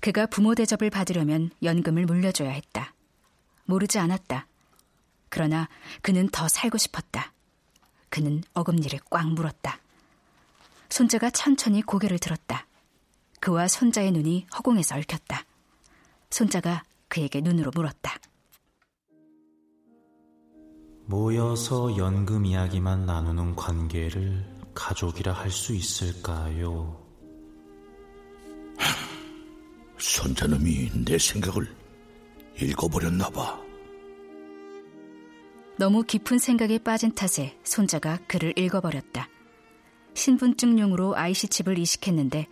그가 0.00 0.26
부모 0.26 0.54
대접을 0.54 0.88
받으려면 0.88 1.50
연금을 1.62 2.06
물려줘야 2.06 2.50
했다. 2.50 2.94
모르지 3.66 3.98
않았다. 3.98 4.46
그러나 5.30 5.68
그는 6.02 6.28
더 6.28 6.46
살고 6.48 6.76
싶었다. 6.76 7.32
그는 8.10 8.42
어금니를 8.52 8.98
꽉 9.08 9.26
물었다. 9.32 9.78
손자가 10.90 11.30
천천히 11.30 11.80
고개를 11.82 12.18
들었다. 12.18 12.66
그와 13.40 13.68
손자의 13.68 14.10
눈이 14.12 14.46
허공에서 14.54 14.96
얽혔다. 14.96 15.44
손자가 16.30 16.82
그에게 17.08 17.40
눈으로 17.40 17.70
물었다. 17.74 18.16
모여서 21.06 21.96
연금 21.96 22.44
이야기만 22.44 23.06
나누는 23.06 23.56
관계를 23.56 24.44
가족이라 24.74 25.32
할 25.32 25.50
수 25.50 25.74
있을까요? 25.74 27.00
손자놈이 29.98 31.04
내 31.04 31.18
생각을 31.18 31.74
읽어버렸나 32.60 33.30
봐. 33.30 33.60
너무 35.80 36.02
깊은 36.02 36.38
생각에 36.38 36.76
빠진 36.76 37.14
탓에 37.14 37.58
손자가 37.64 38.18
글을 38.26 38.58
읽어버렸다. 38.58 39.30
신분증용으로 40.12 41.16
IC 41.16 41.48
칩을 41.48 41.78
이식했는데 41.78 42.48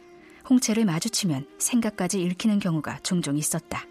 홍채를 0.48 0.86
마주치면 0.86 1.46
생각까지 1.58 2.22
읽히는 2.22 2.58
경우가 2.58 3.00
종종 3.02 3.36
있었다. 3.36 3.84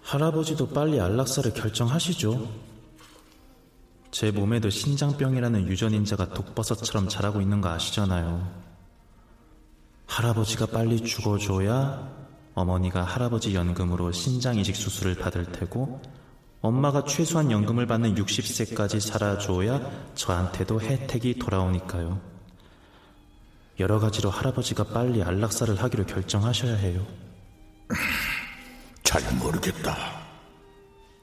할아버지도 0.00 0.70
빨리 0.70 0.98
안락사를 0.98 1.52
결정하시죠. 1.52 2.50
제 4.10 4.30
몸에도 4.30 4.70
신장병이라는 4.70 5.68
유전인자가 5.68 6.30
독버섯처럼 6.30 7.10
자라고 7.10 7.42
있는 7.42 7.60
거 7.60 7.68
아시잖아요. 7.68 8.64
할아버지가 10.06 10.64
빨리 10.64 11.04
죽어줘야 11.04 12.10
어머니가 12.54 13.02
할아버지 13.02 13.54
연금으로 13.54 14.12
신장 14.12 14.56
이식 14.56 14.74
수술을 14.74 15.16
받을 15.16 15.44
테고 15.44 16.00
엄마가 16.60 17.04
최소한 17.04 17.50
연금을 17.50 17.86
받는 17.86 18.14
60세까지 18.14 19.00
살아줘야 19.00 19.80
저한테도 20.14 20.80
혜택이 20.80 21.38
돌아오니까요. 21.38 22.20
여러 23.78 23.98
가지로 23.98 24.30
할아버지가 24.30 24.84
빨리 24.84 25.22
안락사를 25.22 25.82
하기로 25.82 26.06
결정하셔야 26.06 26.76
해요. 26.76 27.06
잘 29.02 29.22
모르겠다. 29.34 29.96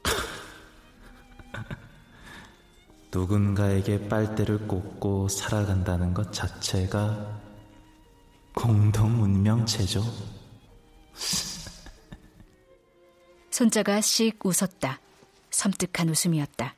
누군가에게 3.12 4.08
빨대를 4.08 4.68
꽂고 4.68 5.28
살아간다는 5.28 6.14
것 6.14 6.32
자체가 6.32 7.40
공동 8.54 9.22
운명체죠. 9.22 10.04
손자가 13.50 14.00
씩 14.00 14.38
웃었다. 14.44 15.00
섬뜩한 15.54 16.08
웃음이었다. 16.08 16.74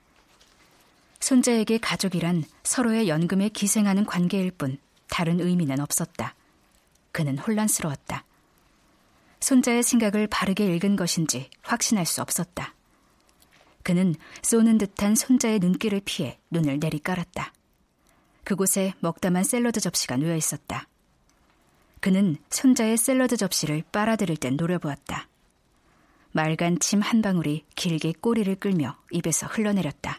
손자에게 1.20 1.78
가족이란 1.78 2.44
서로의 2.62 3.08
연금에 3.08 3.48
기생하는 3.48 4.04
관계일 4.04 4.50
뿐 4.52 4.78
다른 5.08 5.40
의미는 5.40 5.80
없었다. 5.80 6.34
그는 7.12 7.38
혼란스러웠다. 7.38 8.24
손자의 9.40 9.82
생각을 9.82 10.26
바르게 10.26 10.74
읽은 10.74 10.96
것인지 10.96 11.50
확신할 11.62 12.06
수 12.06 12.20
없었다. 12.20 12.74
그는 13.82 14.14
쏘는 14.42 14.78
듯한 14.78 15.14
손자의 15.14 15.58
눈길을 15.60 16.02
피해 16.04 16.38
눈을 16.50 16.78
내리깔았다. 16.78 17.52
그곳에 18.44 18.94
먹다만 19.00 19.44
샐러드 19.44 19.80
접시가 19.80 20.16
놓여 20.16 20.36
있었다. 20.36 20.88
그는 22.00 22.36
손자의 22.50 22.96
샐러드 22.96 23.36
접시를 23.36 23.82
빨아들일 23.90 24.36
땐 24.36 24.56
노려보았다. 24.56 25.28
맑은 26.40 26.78
침 26.80 27.00
한 27.00 27.22
방울이 27.22 27.64
길게 27.76 28.12
꼬리를 28.20 28.54
끌며 28.56 28.94
입에서 29.10 29.46
흘러내렸다. 29.46 30.18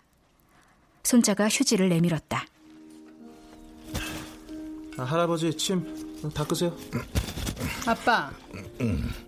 손자가 1.03 1.47
휴지를 1.47 1.89
내밀었다. 1.89 2.43
아, 4.97 5.03
할아버지 5.03 5.56
침 5.56 5.86
닦으세요. 6.34 6.75
아빠, 7.86 8.32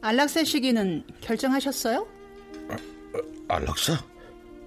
안락사 0.02 0.44
시기는 0.44 1.04
결정하셨어요? 1.22 2.08
안락사? 3.48 3.94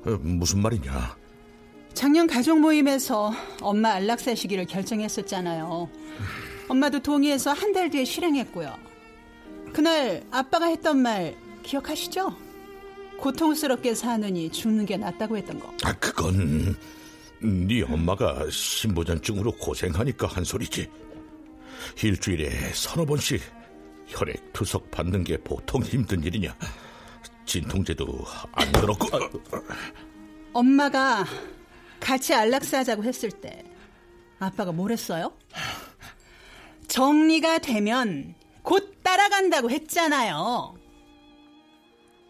어, 0.06 0.10
무슨 0.20 0.62
말이냐? 0.62 1.16
작년 1.92 2.28
가족 2.28 2.60
모임에서 2.60 3.32
엄마 3.60 3.90
안락사 3.94 4.36
시기를 4.36 4.66
결정했었잖아요. 4.66 5.90
엄마도 6.68 7.00
동의해서 7.00 7.52
한 7.52 7.72
달 7.72 7.90
뒤에 7.90 8.04
실행했고요. 8.04 8.72
그날 9.72 10.22
아빠가 10.30 10.66
했던 10.66 10.98
말 10.98 11.34
기억하시죠? 11.62 12.36
고통스럽게 13.18 13.94
사느니 13.94 14.50
죽는 14.50 14.84
게 14.86 14.96
낫다고 14.96 15.36
했던 15.36 15.58
거. 15.60 15.72
아, 15.84 15.92
그건 15.94 16.76
네 17.40 17.82
엄마가 17.82 18.48
신부전증으로 18.50 19.52
고생하니까 19.52 20.26
한 20.26 20.44
소리지. 20.44 20.88
일주일에 22.02 22.50
서너 22.72 23.04
번씩 23.04 23.40
혈액 24.06 24.52
투석 24.52 24.90
받는 24.90 25.24
게 25.24 25.36
보통 25.38 25.82
힘든 25.82 26.22
일이냐. 26.22 26.56
진통제도 27.46 28.24
안 28.52 28.72
들었고. 28.72 29.06
엄마가 30.52 31.24
같이 32.00 32.34
안락사 32.34 32.78
하자고 32.78 33.04
했을 33.04 33.30
때 33.30 33.64
아빠가 34.38 34.72
뭘 34.72 34.90
했어요? 34.90 35.32
정리가 36.88 37.58
되면 37.58 38.34
곧 38.62 39.02
따라간다고 39.02 39.70
했잖아요. 39.70 40.74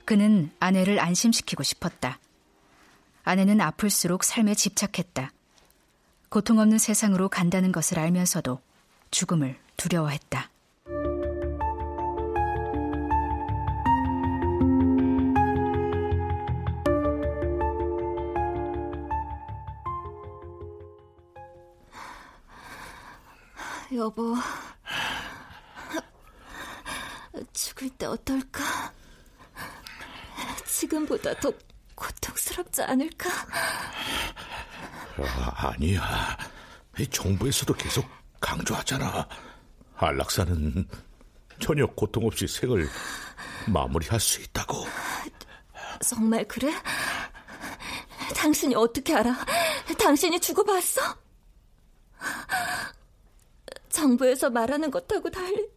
그는 0.05 0.51
아내를 0.61 1.01
안심시키고 1.01 1.62
싶었다. 1.62 2.19
아내는 3.25 3.61
아플수록 3.61 4.25
삶에 4.25 4.55
집착했다. 4.55 5.33
고통 6.29 6.59
없는 6.59 6.79
세상으로 6.79 7.29
간다는 7.29 7.73
것을 7.73 7.99
알면서도 7.99 8.61
죽음을 9.11 9.59
두려워했다. 9.77 10.51
여보, 23.95 24.35
죽을 27.53 27.91
때 27.91 28.07
어떨까? 28.07 28.62
지금보다 30.72 31.35
더 31.35 31.52
고통스럽지 31.94 32.82
않을까? 32.82 33.30
아, 35.18 35.68
아니야. 35.68 36.37
정부에서도 37.11 37.74
계속 37.74 38.06
강조하잖아. 38.40 39.28
안락사는 39.96 40.88
전혀 41.61 41.87
고통 41.87 42.26
없이 42.26 42.46
생을 42.48 42.88
마무리할 43.66 44.18
수 44.18 44.40
있다고. 44.40 44.87
정말 46.00 46.44
그래? 46.48 46.72
당신이 48.35 48.74
어떻게 48.74 49.14
알아? 49.14 49.37
당신이 49.98 50.40
죽어봤어? 50.40 51.00
정부에서 53.90 54.50
말하는 54.50 54.90
것하고 54.90 55.30
달리 55.30 55.68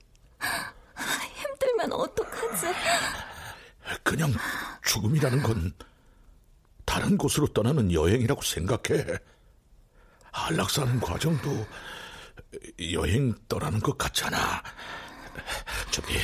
힘들면 1.36 1.92
어떡하지? 1.92 2.68
그냥 4.04 4.34
죽음이라는 4.84 5.44
건 5.44 5.74
다른 6.86 7.18
곳으로 7.18 7.48
떠나는 7.48 7.92
여행이라고 7.92 8.42
생각해. 8.42 9.06
안락사는 10.32 11.00
과정도 11.00 11.66
여행 12.92 13.34
떠나는 13.48 13.80
것 13.80 13.98
같잖아. 13.98 14.62
저기, 15.92 16.16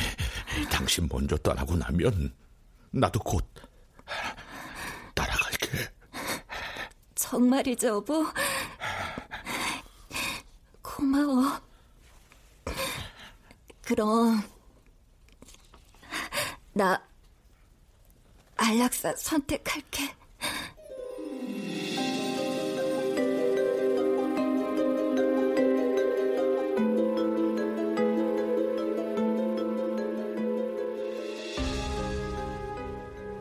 당신 0.70 1.08
먼저 1.10 1.36
떠나고 1.36 1.76
나면 1.76 2.34
나도 2.90 3.20
곧 3.20 3.46
따라갈게. 5.14 5.88
정말이죠, 7.14 7.88
여보? 7.88 8.26
고마워. 10.82 11.60
그럼 13.82 14.42
나 16.72 17.02
안락사 18.64 19.16
선택할게. 19.16 20.08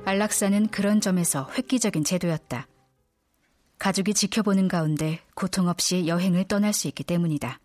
안락사는 0.06 0.70
그런 0.70 1.00
점에서 1.00 1.48
획기적인 1.56 2.04
제도였다. 2.04 2.68
가족이 3.78 4.16
지켜보는 4.16 4.68
가운데 4.68 5.20
고통 5.36 5.68
없이 5.68 6.08
여행을 6.08 6.46
떠날 6.46 6.74
수 6.74 6.88
있기 6.88 7.04
때문이다. 7.04 7.60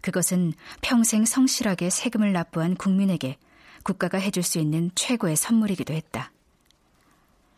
그것은 0.00 0.54
평생 0.80 1.26
성실하게 1.26 1.90
세금을 1.90 2.32
납부한 2.32 2.76
국민에게 2.76 3.36
국가가 3.90 4.18
해줄 4.18 4.44
수 4.44 4.60
있는 4.60 4.92
최고의 4.94 5.34
선물이기도 5.34 5.92
했다. 5.92 6.30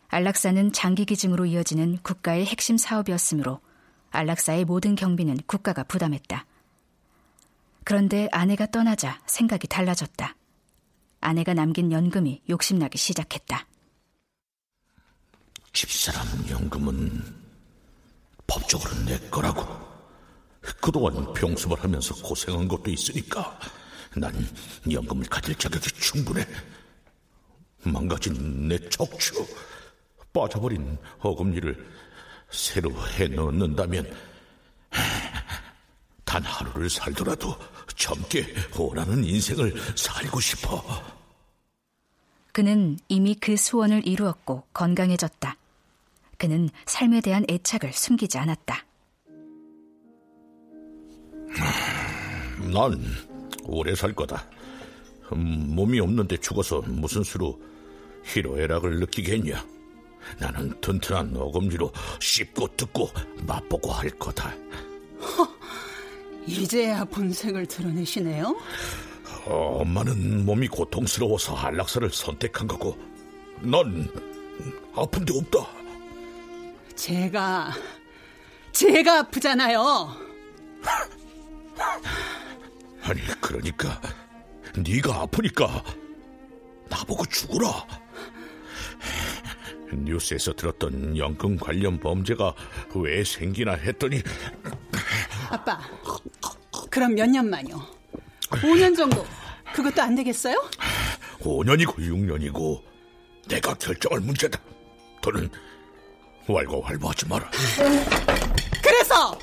안락사는 0.07 0.73
장기 0.73 1.05
기증으로 1.05 1.45
이어지는 1.45 1.99
국가의 2.01 2.47
핵심 2.47 2.75
사업이었으므로 2.75 3.59
안락사의 4.09 4.65
모든 4.65 4.95
경비는 4.95 5.37
국가가 5.45 5.83
부담했다. 5.83 6.47
그런데 7.83 8.29
아내가 8.31 8.65
떠나자 8.65 9.21
생각이 9.27 9.67
달라졌다. 9.67 10.35
아내가 11.21 11.53
남긴 11.53 11.91
연금이 11.91 12.41
욕심나기 12.49 12.97
시작했다. 12.97 13.67
집사람 15.71 16.25
연금은 16.49 17.23
법적으로 18.47 18.91
내 19.05 19.19
거라고. 19.29 19.67
그동안 20.81 21.31
병습을 21.33 21.83
하면서 21.83 22.15
고생한 22.15 22.67
것도 22.67 22.89
있으니까 22.89 23.59
난 24.15 24.33
연금을 24.89 25.25
가질 25.25 25.55
자격이 25.55 25.89
충분해. 25.91 26.45
망가진 27.83 28.67
내 28.67 28.77
척추, 28.89 29.45
빠져버린 30.31 30.97
어금니를 31.19 31.85
새로 32.49 32.91
해넣는다면 33.17 34.09
단 36.23 36.43
하루를 36.43 36.89
살더라도 36.89 37.55
젊게 37.95 38.45
원하는 38.77 39.23
인생을 39.23 39.73
살고 39.95 40.39
싶어. 40.39 40.83
그는 42.51 42.97
이미 43.07 43.35
그 43.35 43.57
소원을 43.57 44.07
이루었고 44.07 44.63
건강해졌다. 44.73 45.57
그는 46.37 46.69
삶에 46.85 47.21
대한 47.21 47.45
애착을 47.49 47.93
숨기지 47.93 48.37
않았다. 48.37 48.85
난 52.71 53.32
오래 53.65 53.95
살 53.95 54.13
거다. 54.13 54.45
음, 55.33 55.75
몸이 55.75 55.99
없는데 55.99 56.37
죽어서 56.37 56.81
무슨 56.87 57.23
수로 57.23 57.59
희로애락을 58.25 58.99
느끼겠냐. 58.99 59.65
나는 60.39 60.79
튼튼한 60.81 61.35
어금니로 61.35 61.91
씹고 62.19 62.75
뜯고 62.77 63.09
맛보고 63.45 63.91
할 63.91 64.09
거다. 64.11 64.49
허, 65.19 65.47
이제야 66.47 67.03
본색을 67.05 67.65
드러내시네요. 67.65 68.55
어, 69.45 69.79
엄마는 69.81 70.45
몸이 70.45 70.67
고통스러워서 70.69 71.55
안락사를 71.55 72.09
선택한 72.09 72.67
거고 72.67 72.97
난 73.59 74.07
아픈 74.95 75.25
데 75.25 75.33
없다. 75.37 75.67
제가 76.95 77.73
제가 78.71 79.19
아프잖아요. 79.19 80.15
아니 83.03 83.21
그러니까. 83.41 83.99
네가 84.77 85.21
아프니까. 85.21 85.83
나보고 86.89 87.25
죽으라. 87.25 87.85
뉴스에서 89.91 90.53
들었던 90.53 91.15
연금 91.17 91.55
관련 91.57 91.99
범죄가 91.99 92.53
왜 92.95 93.23
생기나 93.23 93.73
했더니. 93.73 94.21
아빠 95.49 95.79
그럼 96.89 97.13
몇 97.15 97.27
년 97.29 97.49
만요? 97.49 97.79
5년 98.49 98.95
정도? 98.95 99.25
그것도 99.73 100.01
안 100.01 100.15
되겠어요? 100.15 100.55
5년이고 101.39 101.95
6년이고 101.97 102.81
내가 103.47 103.73
결정할 103.75 104.19
문제다. 104.21 104.59
더는 105.21 105.49
왈가왈부하지 106.47 107.27
마라. 107.27 107.49
그래서 108.83 109.37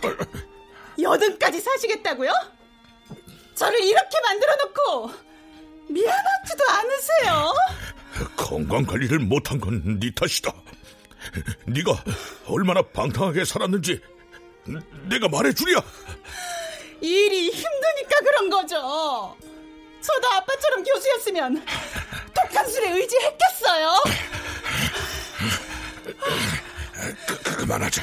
여든까지 1.00 1.60
사시겠다고요? 1.60 2.30
저를 3.60 3.78
이렇게 3.84 4.18
만들어 4.22 4.56
놓고 4.56 5.12
미안하지도 5.90 6.64
않으세요? 6.70 7.54
건강 8.34 8.84
관리를 8.86 9.18
못한 9.18 9.60
건 9.60 9.98
네 10.00 10.10
탓이다. 10.14 10.50
네가 11.66 12.02
얼마나 12.46 12.80
방탕하게 12.80 13.44
살았는지 13.44 14.00
내가 15.10 15.28
말해주랴. 15.28 15.82
일이 17.02 17.50
힘드니까 17.50 18.18
그런 18.24 18.48
거죠. 18.48 19.36
저도 20.00 20.28
아빠처럼 20.32 20.82
교수였으면 20.82 21.62
독한 22.34 22.66
술에 22.66 22.92
의지했겠어요. 22.92 24.02
그, 27.26 27.42
그, 27.42 27.56
그만하자. 27.56 28.02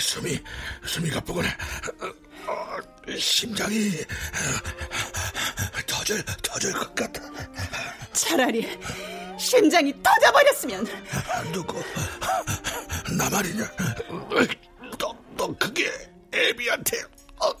숨이 0.00 0.38
숨이 0.84 1.08
가쁘구나. 1.08 1.48
어, 3.10 3.16
심장이 3.18 3.90
터질 5.86 6.22
터질 6.42 6.72
것 6.72 6.94
같아. 6.94 7.20
차라리 8.12 8.78
심장이 9.38 9.92
터져버렸으면. 10.02 10.86
누구 11.52 11.82
나 13.16 13.28
말이냐? 13.30 13.70
너, 14.98 15.14
너 15.36 15.54
그게 15.58 15.90
애비한테 16.32 17.02
어, 17.40 17.52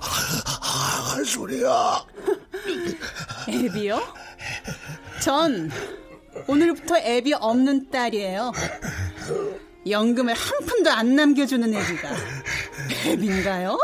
한 0.00 1.24
소리야. 1.24 2.04
애비요? 3.48 4.14
전 5.20 5.70
오늘부터 6.46 6.98
애비 6.98 7.34
없는 7.34 7.90
딸이에요. 7.90 8.52
연금을 9.88 10.34
한 10.34 10.58
푼도 10.66 10.90
안 10.90 11.14
남겨주는 11.16 11.72
애비가 11.74 12.10
애비인가요? 13.06 13.78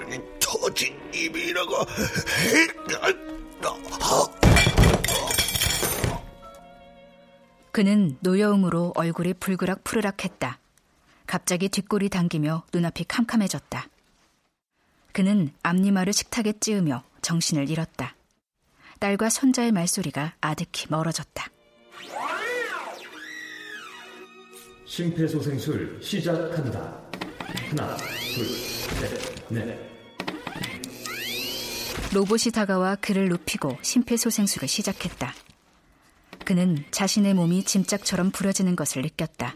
너 0.00 0.38
터진 0.38 0.96
입이라고. 1.12 1.84
그는 7.72 8.16
노여움으로 8.20 8.92
얼굴이 8.94 9.34
불그락 9.34 9.84
푸르락했다. 9.84 10.58
갑자기 11.26 11.68
뒷골이 11.68 12.08
당기며 12.08 12.64
눈앞이 12.72 13.04
캄캄해졌다. 13.04 13.88
그는 15.12 15.50
앞니마를 15.62 16.12
식탁에 16.12 16.54
찌으며 16.60 17.02
정신을 17.22 17.68
잃었다. 17.68 18.14
딸과 18.98 19.28
손자의 19.28 19.72
말소리가 19.72 20.34
아득히 20.40 20.86
멀어졌다. 20.88 21.46
심폐소생술 24.86 25.98
시작합니다. 26.02 26.98
하나, 27.70 27.96
둘, 27.96 28.46
셋, 28.46 29.35
넷. 29.48 29.78
로봇이 32.12 32.52
다가와 32.52 32.96
그를 32.96 33.28
눕히고 33.28 33.78
심폐소생술을 33.82 34.68
시작했다. 34.68 35.34
그는 36.44 36.84
자신의 36.90 37.34
몸이 37.34 37.64
짐짝처럼 37.64 38.30
부러지는 38.30 38.76
것을 38.76 39.02
느꼈다. 39.02 39.54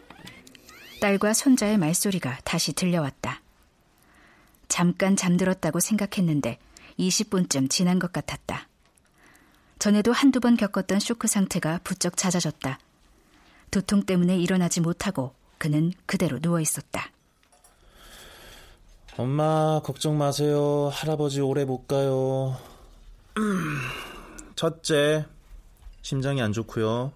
딸과 1.00 1.32
손자의 1.32 1.78
말소리가 1.78 2.38
다시 2.44 2.72
들려왔다. 2.72 3.40
잠깐 4.68 5.16
잠들었다고 5.16 5.80
생각했는데 5.80 6.58
20분쯤 6.98 7.70
지난 7.70 7.98
것 7.98 8.12
같았다. 8.12 8.68
전에도 9.78 10.12
한두 10.12 10.40
번 10.40 10.56
겪었던 10.56 11.00
쇼크 11.00 11.26
상태가 11.26 11.80
부쩍 11.82 12.16
잦아졌다. 12.16 12.78
두통 13.70 14.02
때문에 14.04 14.36
일어나지 14.36 14.80
못하고 14.80 15.34
그는 15.58 15.92
그대로 16.06 16.38
누워 16.40 16.60
있었다. 16.60 17.10
엄마, 19.20 19.82
걱정 19.84 20.16
마세요. 20.16 20.88
할아버지 20.94 21.42
오래 21.42 21.66
못 21.66 21.86
가요. 21.86 22.56
첫째, 24.56 25.26
심장이 26.00 26.40
안 26.40 26.54
좋고요. 26.54 27.12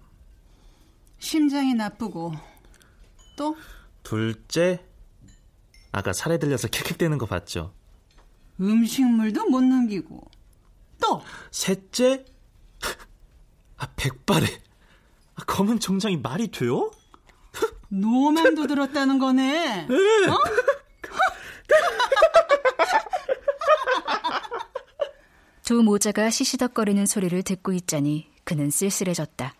심장이 1.17 1.73
나쁘고 1.73 2.33
또? 3.35 3.57
둘째, 4.03 4.85
아까 5.91 6.13
살에 6.13 6.37
들려서 6.37 6.67
킥킥대는 6.67 7.17
거 7.17 7.25
봤죠? 7.25 7.73
음식물도 8.61 9.49
못 9.49 9.61
남기고 9.61 10.29
또? 11.01 11.23
셋째, 11.49 12.23
아 13.77 13.87
백발에 13.95 14.45
아, 15.37 15.43
검은 15.45 15.79
정장이 15.79 16.17
말이 16.17 16.49
돼요? 16.49 16.91
노만도 17.89 18.67
들었다는 18.67 19.17
거네. 19.17 19.87
네. 19.87 20.27
어? 20.29 20.37
두 25.63 25.81
모자가 25.81 26.29
시시덕거리는 26.29 27.05
소리를 27.07 27.41
듣고 27.41 27.73
있자니 27.73 28.29
그는 28.43 28.69
쓸쓸해졌다. 28.69 29.55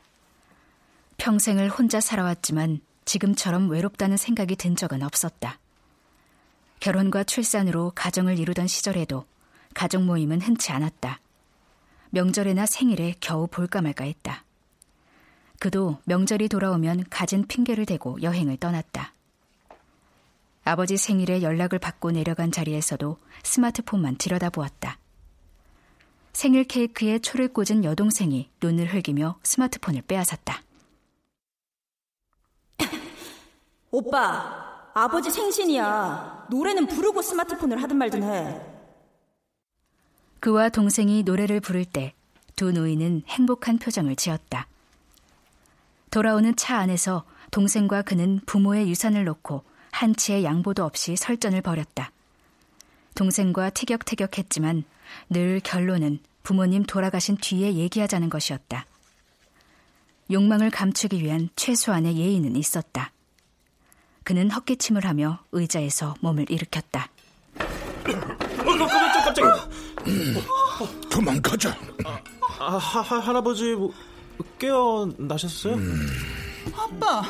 평생을 1.17 1.69
혼자 1.69 1.99
살아왔지만 1.99 2.79
지금처럼 3.05 3.71
외롭다는 3.71 4.15
생각이 4.15 4.55
든 4.55 4.75
적은 4.75 5.01
없었다. 5.01 5.57
결혼과 6.79 7.23
출산으로 7.23 7.93
가정을 7.95 8.37
이루던 8.37 8.67
시절에도 8.67 9.25
가족 9.73 10.03
모임은 10.03 10.41
흔치 10.41 10.71
않았다. 10.71 11.19
명절이나 12.11 12.67
생일에 12.67 13.15
겨우 13.19 13.47
볼까 13.47 13.81
말까 13.81 14.03
했다. 14.03 14.45
그도 15.59 15.97
명절이 16.03 16.49
돌아오면 16.49 17.05
가진 17.09 17.47
핑계를 17.47 17.87
대고 17.87 18.21
여행을 18.21 18.57
떠났다. 18.57 19.14
아버지 20.65 20.97
생일에 20.97 21.41
연락을 21.41 21.79
받고 21.79 22.11
내려간 22.11 22.51
자리에서도 22.51 23.17
스마트폰만 23.43 24.17
들여다보았다. 24.17 24.99
생일 26.33 26.65
케이크에 26.65 27.19
초를 27.19 27.47
꽂은 27.53 27.85
여동생이 27.85 28.49
눈을 28.61 28.93
흘기며 28.93 29.39
스마트폰을 29.43 30.01
빼앗았다. 30.01 30.61
오빠, 33.91 34.91
아버지 34.93 35.31
생신이야. 35.31 36.47
노래는 36.49 36.87
부르고 36.87 37.21
스마트폰을 37.21 37.81
하든 37.83 37.95
말든 37.95 38.23
해. 38.23 38.61
그와 40.41 40.67
동생이 40.67 41.23
노래를 41.23 41.61
부를 41.61 41.85
때 41.85 42.13
두 42.55 42.71
노인은 42.71 43.23
행복한 43.27 43.77
표정을 43.77 44.15
지었다. 44.15 44.67
돌아오는 46.09 46.55
차 46.55 46.77
안에서 46.77 47.25
동생과 47.51 48.03
그는 48.03 48.39
부모의 48.45 48.89
유산을 48.89 49.25
놓고 49.25 49.63
한치의 49.95 50.43
양보도 50.43 50.83
없이 50.83 51.15
설전을 51.15 51.61
벌였다. 51.61 52.11
동생과 53.15 53.69
티격태격했지만 53.69 54.83
늘 55.29 55.61
결론은 55.61 56.19
부모님 56.43 56.83
돌아가신 56.83 57.37
뒤에 57.37 57.75
얘기하자는 57.75 58.29
것이었다. 58.29 58.85
욕망을 60.31 60.69
감추기 60.69 61.23
위한 61.23 61.49
최소한의 61.55 62.17
예의는 62.17 62.57
있었다. 62.57 63.11
그는 64.25 64.51
헛기침을 64.51 65.05
하며 65.05 65.39
의자에서 65.53 66.15
몸을 66.19 66.49
일으켰다. 66.49 67.09
어, 67.57 68.65
깜짝 68.65 69.23
깜짝. 69.23 69.69
도망가자. 71.09 71.77
아, 72.59 72.77
하, 72.77 73.01
하, 73.01 73.19
할아버지 73.19 73.75
뭐, 73.75 73.93
깨어나셨어요? 74.59 75.75
음. 75.75 76.07
아빠, 76.75 77.21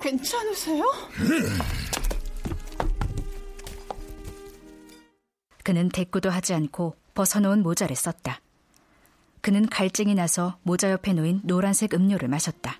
괜찮으세요? 0.00 0.84
그는 5.64 5.88
대꾸도 5.88 6.30
하지 6.30 6.54
않고 6.54 6.96
벗어놓은 7.14 7.62
모자를 7.62 7.94
썼다. 7.96 8.40
그는 9.40 9.66
갈증이 9.68 10.14
나서 10.14 10.58
모자 10.62 10.90
옆에 10.90 11.12
놓인 11.12 11.40
노란색 11.44 11.94
음료를 11.94 12.28
마셨다. 12.28 12.78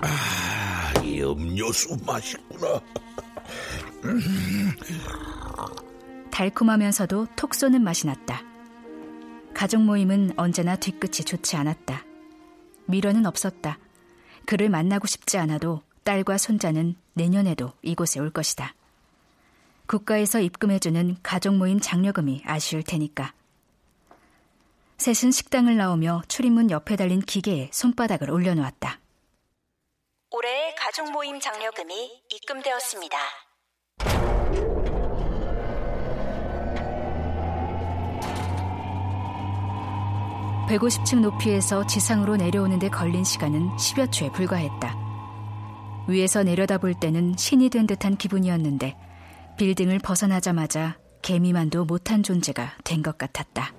아, 0.00 1.00
이 1.02 1.22
음료수 1.22 1.96
맛있구나. 2.04 2.80
달콤하면서도 6.30 7.28
톡 7.36 7.54
쏘는 7.54 7.82
맛이 7.82 8.06
났다. 8.06 8.42
가족 9.54 9.82
모임은 9.82 10.32
언제나 10.36 10.76
뒤끝이 10.76 11.24
좋지 11.24 11.56
않았다. 11.56 12.11
미련은 12.92 13.24
없었다. 13.26 13.78
그를 14.46 14.68
만나고 14.68 15.06
싶지 15.06 15.38
않아도 15.38 15.82
딸과 16.04 16.36
손자는 16.36 16.94
내년에도 17.14 17.72
이곳에 17.80 18.20
올 18.20 18.30
것이다. 18.30 18.74
국가에서 19.86 20.40
입금해주는 20.40 21.16
가족 21.22 21.56
모임 21.56 21.80
장려금이 21.80 22.42
아쉬울 22.44 22.82
테니까. 22.82 23.32
셋은 24.98 25.32
식당을 25.32 25.76
나오며 25.76 26.22
출입문 26.28 26.70
옆에 26.70 26.96
달린 26.96 27.20
기계에 27.20 27.70
손바닥을 27.72 28.30
올려놓았다. 28.30 29.00
올해의 30.30 30.74
가족 30.76 31.10
모임 31.10 31.40
장려금이 31.40 32.22
입금되었습니다. 32.30 33.18
150층 40.72 41.20
높이에서 41.20 41.86
지상으로 41.86 42.36
내려오는데 42.36 42.88
걸린 42.88 43.24
시간은 43.24 43.76
10여 43.76 44.10
초에 44.10 44.32
불과했다. 44.32 44.96
위에서 46.08 46.42
내려다볼 46.42 46.94
때는 46.94 47.34
신이 47.36 47.68
된 47.68 47.86
듯한 47.86 48.16
기분이었는데 48.16 48.96
빌딩을 49.58 49.98
벗어나자마자 49.98 50.96
개미만도 51.20 51.84
못한 51.84 52.22
존재가 52.22 52.78
된 52.84 53.02
것 53.02 53.18
같았다. 53.18 53.70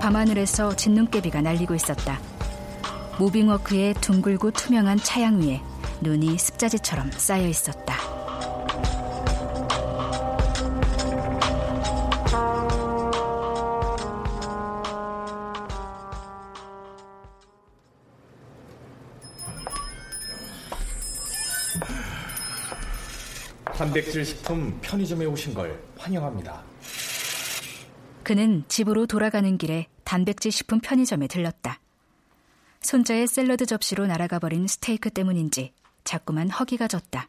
밤하늘에서 0.00 0.76
진눈깨비가 0.76 1.42
날리고 1.42 1.74
있었다. 1.74 2.20
무빙워크의 3.18 3.94
둥글고 3.94 4.52
투명한 4.52 4.98
차양 4.98 5.40
위에 5.42 5.60
눈이 6.02 6.36
습자지처럼 6.36 7.12
쌓여 7.12 7.46
있었다. 7.46 7.94
단백질 23.76 24.24
식품 24.24 24.78
편의점에 24.80 25.24
오신 25.24 25.54
걸 25.54 25.82
환영합니다. 25.98 26.62
그는 28.22 28.64
집으로 28.68 29.06
돌아가는 29.06 29.58
길에 29.58 29.86
단백질 30.04 30.52
식품 30.52 30.80
편의점에 30.80 31.26
들렀다. 31.26 31.80
손자의 32.80 33.26
샐러드 33.26 33.66
접시로 33.66 34.06
날아가 34.06 34.38
버린 34.38 34.66
스테이크 34.66 35.10
때문인지 35.10 35.72
자꾸만 36.04 36.50
허기가 36.50 36.88
졌다. 36.88 37.28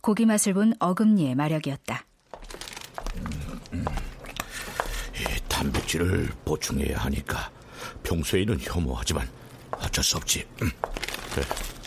고기 0.00 0.26
맛을 0.26 0.54
본 0.54 0.74
어금니의 0.78 1.34
마력이었다. 1.34 2.04
이 3.72 5.48
단백질을 5.48 6.30
보충해야 6.44 6.98
하니까 6.98 7.50
평소에는 8.02 8.58
혐오하지만 8.60 9.28
어쩔 9.72 10.02
수 10.02 10.16
없지. 10.16 10.46
음, 10.62 10.70
그래, 11.34 11.44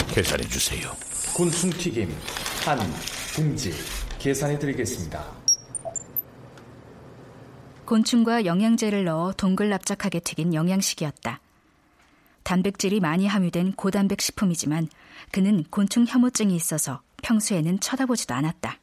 계산해 0.10 0.44
주세요. 0.48 0.92
곤충튀김 1.36 2.16
한 2.66 2.80
봉지 3.36 3.74
계산해 4.20 4.60
드리겠습니다. 4.60 5.26
곤충과 7.86 8.46
영양제를 8.46 9.04
넣어 9.04 9.34
동글납작하게 9.34 10.22
튀긴 10.22 10.54
영양식이었다. 10.54 11.42
단백질이 12.44 13.00
많이 13.00 13.28
함유된 13.28 13.74
고단백 13.74 14.22
식품이지만 14.22 14.88
그는 15.32 15.64
곤충 15.70 16.06
혐오증이 16.08 16.56
있어서 16.56 17.02
평소에는 17.22 17.80
쳐다보지도 17.80 18.34
않았다. 18.34 18.78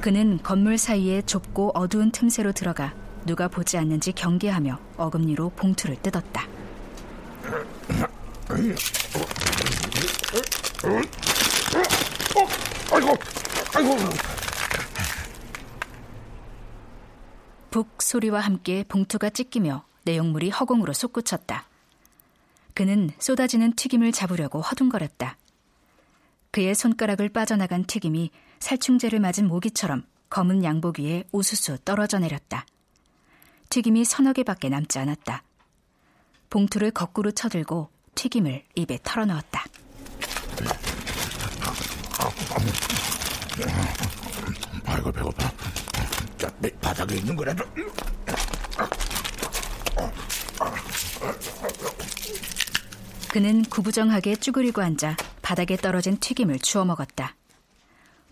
그는 0.00 0.38
건물 0.42 0.78
사이에 0.78 1.22
좁고 1.22 1.72
어두운 1.74 2.10
틈새로 2.10 2.52
들어가 2.52 2.94
누가 3.26 3.48
보지 3.48 3.76
않는지 3.76 4.12
경계하며 4.12 4.78
어금니로 4.96 5.50
봉투를 5.50 5.96
뜯었다. 6.00 6.46
아이고, 12.90 13.16
아이고. 13.74 14.37
북 17.70 18.02
소리와 18.02 18.40
함께 18.40 18.84
봉투가 18.88 19.30
찢기며 19.30 19.84
내용물이 20.04 20.50
허공으로 20.50 20.92
솟구쳤다. 20.92 21.66
그는 22.74 23.10
쏟아지는 23.18 23.74
튀김을 23.74 24.12
잡으려고 24.12 24.60
허둥거렸다. 24.60 25.36
그의 26.50 26.74
손가락을 26.74 27.28
빠져나간 27.28 27.84
튀김이 27.84 28.30
살충제를 28.60 29.20
맞은 29.20 29.46
모기처럼 29.48 30.04
검은 30.30 30.64
양복 30.64 31.00
위에 31.00 31.24
우수수 31.32 31.78
떨어져 31.84 32.18
내렸다. 32.18 32.64
튀김이 33.68 34.04
서너 34.04 34.32
개밖에 34.32 34.68
남지 34.68 34.98
않았다. 34.98 35.42
봉투를 36.50 36.90
거꾸로 36.90 37.30
쳐들고 37.30 37.90
튀김을 38.14 38.64
입에 38.74 38.98
털어넣었다. 39.02 39.64
아이고 44.86 45.12
배고파. 45.12 45.52
자, 46.38 46.48
바닥에 46.80 47.16
있는 47.16 47.34
거라도. 47.34 47.64
그는 53.32 53.62
구부정하게 53.64 54.36
쭈그리고 54.36 54.80
앉아 54.80 55.16
바닥에 55.42 55.76
떨어진 55.76 56.16
튀김을 56.16 56.60
주워 56.60 56.84
먹었다. 56.84 57.34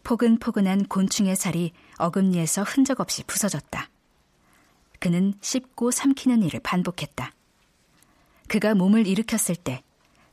포근포근한 0.04 0.86
곤충의 0.86 1.34
살이 1.34 1.72
어금니에서 1.98 2.62
흔적 2.62 3.00
없이 3.00 3.24
부서졌다. 3.24 3.90
그는 5.00 5.34
씹고 5.40 5.90
삼키는 5.90 6.44
일을 6.44 6.60
반복했다. 6.60 7.32
그가 8.48 8.74
몸을 8.74 9.08
일으켰을 9.08 9.56
때 9.56 9.82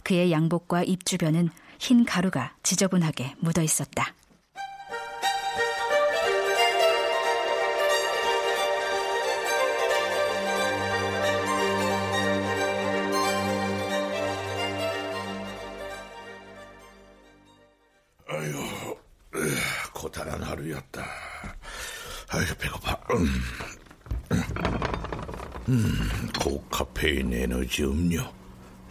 그의 0.04 0.32
양복과 0.32 0.84
입 0.84 1.06
주변은 1.06 1.50
흰 1.80 2.06
가루가 2.06 2.56
지저분하게 2.62 3.36
묻어 3.40 3.64
있었다. 3.64 4.14
끓였다. 20.64 21.06
아이고, 22.30 22.56
배고파. 22.56 23.00
음, 23.12 23.44
음 25.70 26.30
고카페인 26.40 27.34
에너지 27.34 27.84
음료. 27.84 28.24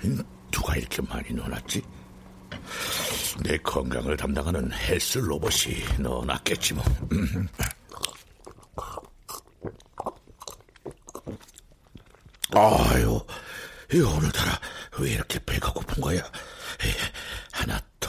음, 0.05 0.23
누가 0.51 0.77
이렇게 0.77 1.03
많이 1.03 1.33
넣어놨지? 1.33 1.83
내 3.43 3.57
건강을 3.59 4.17
담당하는 4.17 4.71
헬스 4.73 5.19
로봇이 5.19 5.99
넣어놨겠지 5.99 6.75
뭐. 6.75 6.85
음. 7.13 7.49
아유, 12.55 13.19
이 13.93 14.01
오늘따라 14.01 14.61
왜 14.99 15.13
이렇게 15.13 15.39
배가 15.45 15.73
고픈 15.73 16.03
거야? 16.03 16.23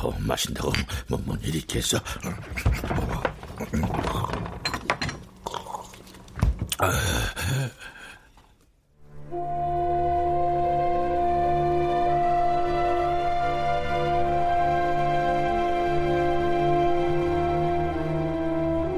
더 0.03 0.13
마신다고 0.19 0.69
뭐, 1.07 1.17
뭔 1.23 1.39
일이 1.43 1.59
있겠어? 1.59 1.97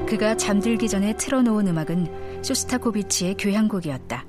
그가 0.08 0.36
잠들기 0.36 0.88
전에 0.88 1.16
틀어놓은 1.16 1.68
음악은 1.68 2.42
쇼스타코비치의 2.42 3.36
교향곡이었다. 3.36 4.24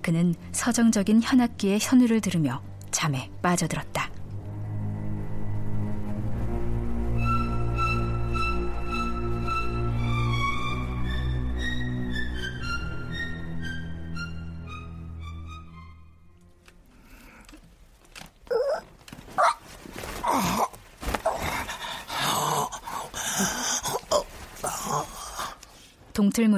그는 0.00 0.34
서정적인 0.52 1.20
현악기의 1.22 1.80
현우를 1.82 2.22
들으며 2.22 2.62
잠에 2.92 3.30
빠져들었다. 3.42 3.97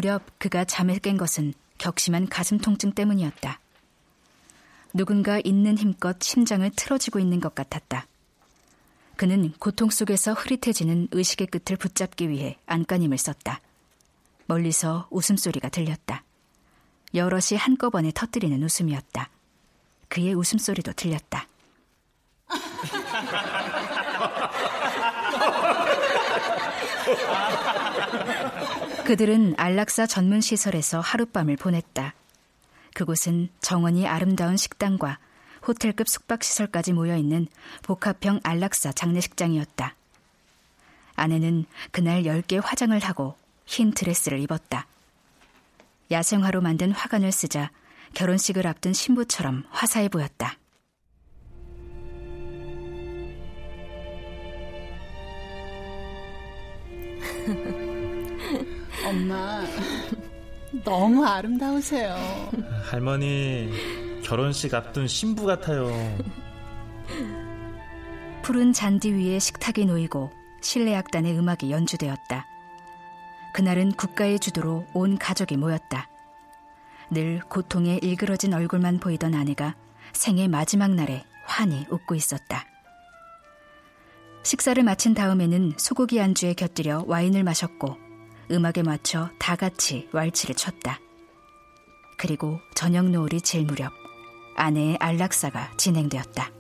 무렵 0.01 0.23
그가 0.39 0.65
잠에 0.65 0.99
깬 0.99 1.19
것은 1.19 1.53
격심한 1.77 2.27
가슴 2.27 2.57
통증 2.57 2.93
때문이었다. 2.93 3.61
누군가 4.95 5.39
있는 5.45 5.77
힘껏 5.77 6.17
심장을 6.23 6.71
틀어지고 6.75 7.19
있는 7.19 7.39
것 7.39 7.55
같았다. 7.55 8.07
그는 9.17 9.53
고통 9.59 9.91
속에서 9.91 10.33
흐릿해지는 10.33 11.09
의식의 11.13 11.49
끝을 11.49 11.77
붙잡기 11.77 12.31
위해 12.31 12.57
안간힘을 12.65 13.19
썼다. 13.19 13.61
멀리서 14.47 15.07
웃음소리가 15.11 15.69
들렸다. 15.69 16.25
여럿이 17.13 17.59
한꺼번에 17.59 18.11
터뜨리는 18.15 18.63
웃음이었다. 18.63 19.29
그의 20.09 20.33
웃음소리도 20.33 20.95
들렸다. 20.95 21.47
그들은 29.11 29.55
안락사 29.57 30.07
전문 30.07 30.41
시설에서 30.41 31.01
하룻밤을 31.01 31.57
보냈다. 31.57 32.15
그곳은 32.95 33.49
정원이 33.61 34.07
아름다운 34.07 34.57
식당과 34.57 35.19
호텔급 35.67 36.07
숙박시설까지 36.07 36.93
모여있는 36.93 37.49
복합형 37.83 38.39
안락사 38.45 38.93
장례식장이었다. 38.93 39.97
아내는 41.17 41.65
그날 41.91 42.23
10개 42.23 42.61
화장을 42.63 42.97
하고 43.01 43.35
흰 43.67 43.91
드레스를 43.91 44.39
입었다. 44.39 44.87
야생화로 46.13 46.61
만든 46.61 46.93
화관을 46.93 47.33
쓰자 47.33 47.73
결혼식을 48.15 48.65
앞둔 48.65 48.93
신부처럼 48.93 49.65
화사해 49.71 50.09
보였다. 50.09 50.57
엄마, 59.11 59.65
너무 60.85 61.25
아름다우세요. 61.25 62.15
할머니, 62.89 63.69
결혼식 64.23 64.73
앞둔 64.73 65.09
신부 65.09 65.45
같아요. 65.47 65.91
푸른 68.43 68.73
잔디 68.73 69.11
위에 69.11 69.41
식탁이 69.41 69.87
놓이고 69.87 70.31
실내악단의 70.61 71.37
음악이 71.37 71.73
연주되었다. 71.73 72.47
그날은 73.53 73.91
국가의 73.93 74.39
주도로 74.39 74.87
온 74.95 75.19
가족이 75.19 75.57
모였다. 75.57 76.09
늘 77.11 77.41
고통에 77.41 77.99
일그러진 78.01 78.55
얼굴만 78.55 79.01
보이던 79.01 79.35
아내가 79.35 79.75
생의 80.13 80.47
마지막 80.47 80.95
날에 80.95 81.25
환히 81.47 81.85
웃고 81.91 82.15
있었다. 82.15 82.65
식사를 84.45 84.81
마친 84.85 85.15
다음에는 85.15 85.73
소고기 85.79 86.21
안주에 86.21 86.55
곁들여 86.55 87.07
와인을 87.09 87.43
마셨고 87.43 88.10
음악에 88.51 88.83
맞춰 88.83 89.31
다 89.39 89.57
같이 89.57 90.09
왈츠를 90.13 90.55
췄다. 90.55 91.01
그리고 92.17 92.61
저녁 92.75 93.09
노을이 93.09 93.41
질 93.41 93.65
무렵 93.65 93.93
아내의 94.57 94.97
안락사가 95.01 95.73
진행되었다. 95.77 96.51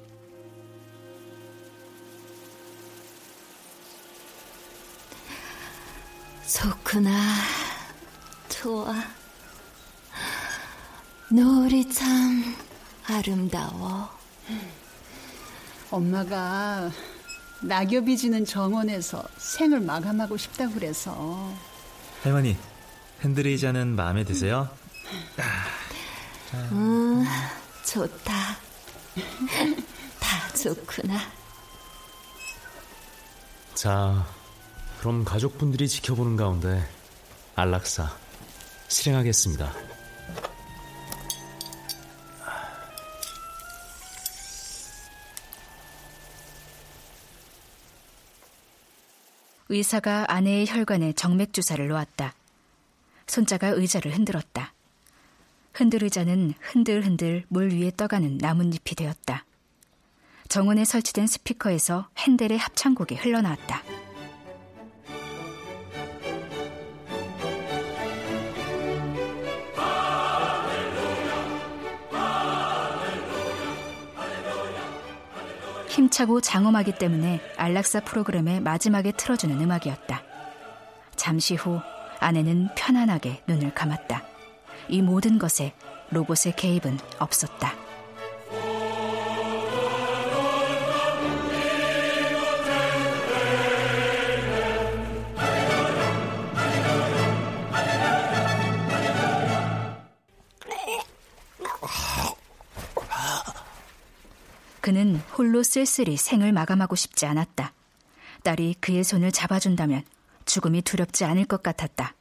좋구나. 6.48 7.10
좋아. 8.48 8.94
노을이 11.30 11.88
참 11.92 12.42
아름다워. 13.06 14.08
엄마가 15.90 16.90
낙엽이 17.62 18.16
지는 18.16 18.44
정원에서 18.44 19.22
생을 19.36 19.80
마감하고 19.80 20.36
싶다고 20.36 20.74
그래서 20.74 21.52
할머니, 22.22 22.56
핸드레이자는 23.22 23.96
마음에 23.96 24.24
드세요? 24.24 24.68
음, 26.72 27.24
좋다. 27.86 28.32
다 30.20 30.52
좋구나. 30.54 31.18
자, 33.74 34.26
그럼 34.98 35.24
가족분들이 35.24 35.88
지켜보는 35.88 36.36
가운데 36.36 36.86
안락사 37.54 38.14
실행하겠습니다. 38.88 39.72
의사가 49.70 50.26
아내의 50.28 50.66
혈관에 50.66 51.12
정맥 51.12 51.52
주사를 51.52 51.86
놓았다. 51.86 52.34
손자가 53.28 53.68
의자를 53.68 54.12
흔들었다. 54.12 54.74
흔들 55.72 56.02
의자는 56.02 56.54
흔들흔들 56.60 57.44
물 57.48 57.72
위에 57.72 57.92
떠가는 57.96 58.38
나뭇잎이 58.38 58.96
되었다. 58.96 59.44
정원에 60.48 60.84
설치된 60.84 61.28
스피커에서 61.28 62.08
핸델의 62.18 62.58
합창곡이 62.58 63.14
흘러나왔다. 63.14 63.84
힘차고 76.00 76.40
장엄하기 76.40 76.92
때문에 76.92 77.40
안락사 77.58 78.00
프로그램의 78.00 78.60
마지막에 78.60 79.12
틀어주는 79.12 79.60
음악이었다. 79.60 80.22
잠시 81.14 81.54
후 81.54 81.78
아내는 82.18 82.68
편안하게 82.74 83.42
눈을 83.46 83.74
감았다. 83.74 84.22
이 84.88 85.02
모든 85.02 85.38
것에 85.38 85.74
로봇의 86.10 86.56
개입은 86.56 86.98
없었다. 87.18 87.89
그는 104.90 105.22
홀로 105.38 105.62
쓸쓸히 105.62 106.16
생을 106.16 106.50
마감하고 106.50 106.96
싶지 106.96 107.24
않았다. 107.24 107.72
딸이 108.42 108.74
그의 108.80 109.04
손을 109.04 109.30
잡아준다면 109.30 110.02
죽음이 110.46 110.82
두렵지 110.82 111.24
않을 111.24 111.44
것 111.44 111.62
같았다. 111.62 112.16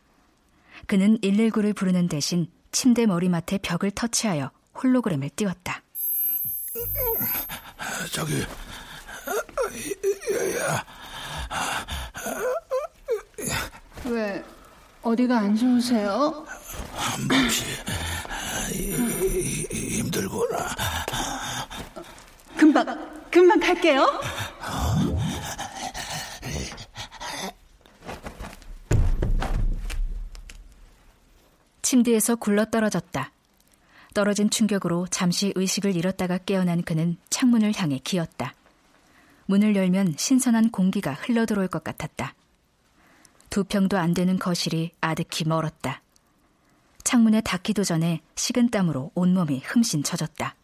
그는 0.86 1.18
119를 1.18 1.76
부르는 1.76 2.08
대신 2.08 2.46
침대 2.72 3.08
머리맡에 3.08 3.58
벽을 3.58 3.90
터치하여 3.90 4.52
홀로그램을 4.76 5.32
띄웠다. 5.32 5.82
저기, 8.12 8.40
야, 10.60 10.86
왜 14.06 14.44
어디가 15.02 15.40
안 15.40 15.56
좋으세요? 15.56 16.46
몹시 17.28 17.66
힘들구나. 19.72 20.99
갈게요. 23.70 24.20
침대에서 31.84 32.36
굴러 32.36 32.66
떨어졌다. 32.66 33.32
떨어진 34.16 34.50
충격으로 34.50 35.06
잠시 35.12 35.54
의식을 35.56 35.96
잃었다가 35.96 36.40
깨어난 36.40 36.82
그는 36.82 37.18
창문을 37.30 37.74
향해 37.76 38.00
기었다. 38.04 38.56
문을 39.46 39.76
열면 39.76 40.16
신선한 40.18 40.72
공기가 40.72 41.14
흘러 41.14 41.46
들어올 41.46 41.68
것 41.68 41.84
같았다. 41.84 42.34
두 43.52 43.64
평도 43.64 43.98
안 44.00 44.16
되는 44.16 44.40
거실이 44.40 44.94
아득히 45.02 45.48
멀었다. 45.48 46.02
창문에 47.04 47.42
닿기도 47.42 47.84
전에 47.84 48.22
식은 48.36 48.70
땀으로 48.70 49.12
온몸이 49.14 49.62
흠씬 49.64 50.02
젖었다. 50.04 50.56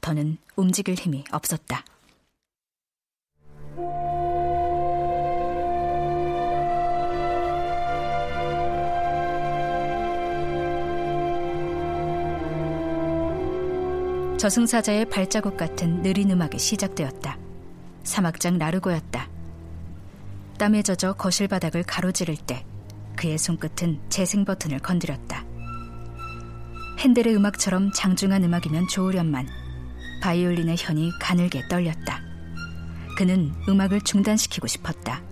더는 0.00 0.38
움직일 0.56 0.94
힘이 0.94 1.24
없었다. 1.30 1.84
저승사자의 14.38 15.06
발자국 15.06 15.56
같은 15.56 16.02
느린 16.02 16.30
음악이 16.30 16.58
시작되었다. 16.58 17.36
사막장 18.04 18.58
나르고였다. 18.58 19.28
땀에 20.58 20.82
젖어 20.82 21.12
거실 21.14 21.48
바닥을 21.48 21.82
가로지를 21.82 22.36
때 22.36 22.64
그의 23.16 23.36
손끝은 23.36 24.00
재생 24.08 24.44
버튼을 24.44 24.78
건드렸다. 24.78 25.44
핸델의 26.98 27.34
음악처럼 27.36 27.90
장중한 27.92 28.44
음악이면 28.44 28.88
좋으련만 28.88 29.46
바이올린의 30.22 30.76
현이 30.78 31.10
가늘게 31.20 31.68
떨렸다. 31.68 32.25
그는 33.16 33.52
음악을 33.68 34.02
중단시키고 34.02 34.66
싶었다. 34.66 35.22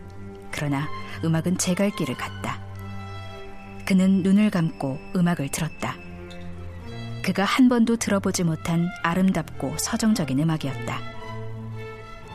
그러나 0.51 0.89
음악은 1.25 1.59
제 1.59 1.75
갈 1.75 1.91
길을 1.91 2.17
갔다. 2.17 2.63
그는 3.85 4.23
눈을 4.23 4.51
감고 4.51 4.99
음악을 5.15 5.51
들었다. 5.51 5.97
그가 7.23 7.45
한 7.45 7.69
번도 7.69 7.97
들어보지 7.97 8.45
못한 8.45 8.89
아름답고 9.03 9.77
서정적인 9.79 10.39
음악이었다. 10.41 10.99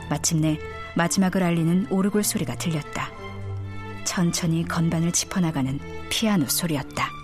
마침내 0.08 0.58
마지막을 0.96 1.42
알리는 1.42 1.86
오르골 1.90 2.22
소리가 2.24 2.56
들렸다. 2.56 3.10
천천히 4.04 4.64
건반을 4.64 5.12
짚어나가는 5.12 5.78
피아노 6.10 6.46
소리였다. 6.46 7.19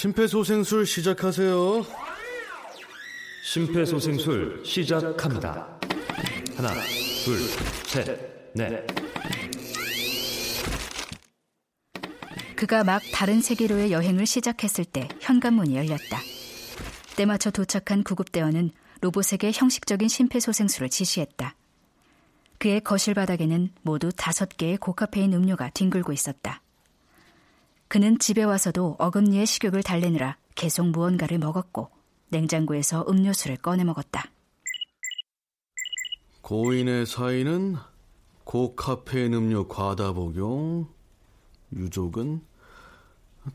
심폐소생술 0.00 0.86
시작하세요. 0.86 1.84
심폐소생술 3.44 4.62
시작합니다. 4.64 5.78
하나, 6.56 6.72
둘, 7.22 7.36
셋, 7.86 8.54
넷. 8.54 8.86
그가 12.56 12.82
막 12.82 13.02
다른 13.12 13.42
세계로의 13.42 13.92
여행을 13.92 14.24
시작했을 14.24 14.86
때 14.86 15.06
현관문이 15.20 15.76
열렸다. 15.76 16.18
때맞춰 17.16 17.50
도착한 17.50 18.02
구급대원은 18.02 18.70
로봇에게 19.02 19.52
형식적인 19.52 20.08
심폐소생술을 20.08 20.88
지시했다. 20.88 21.54
그의 22.56 22.80
거실 22.80 23.12
바닥에는 23.12 23.68
모두 23.82 24.10
다섯 24.16 24.48
개의 24.56 24.78
고카페인 24.78 25.34
음료가 25.34 25.68
뒹굴고 25.74 26.14
있었다. 26.14 26.62
그는 27.90 28.20
집에 28.20 28.44
와서도 28.44 28.94
어금니의 29.00 29.46
식욕을 29.46 29.82
달래느라 29.82 30.36
계속 30.54 30.86
무언가를 30.86 31.38
먹었고 31.38 31.90
냉장고에서 32.28 33.04
음료수를 33.08 33.56
꺼내 33.56 33.82
먹었다. 33.82 34.30
고인의 36.40 37.06
사인은 37.06 37.74
고카페인 38.44 39.34
음료 39.34 39.66
과다 39.66 40.12
복용, 40.12 40.88
유족은 41.72 42.46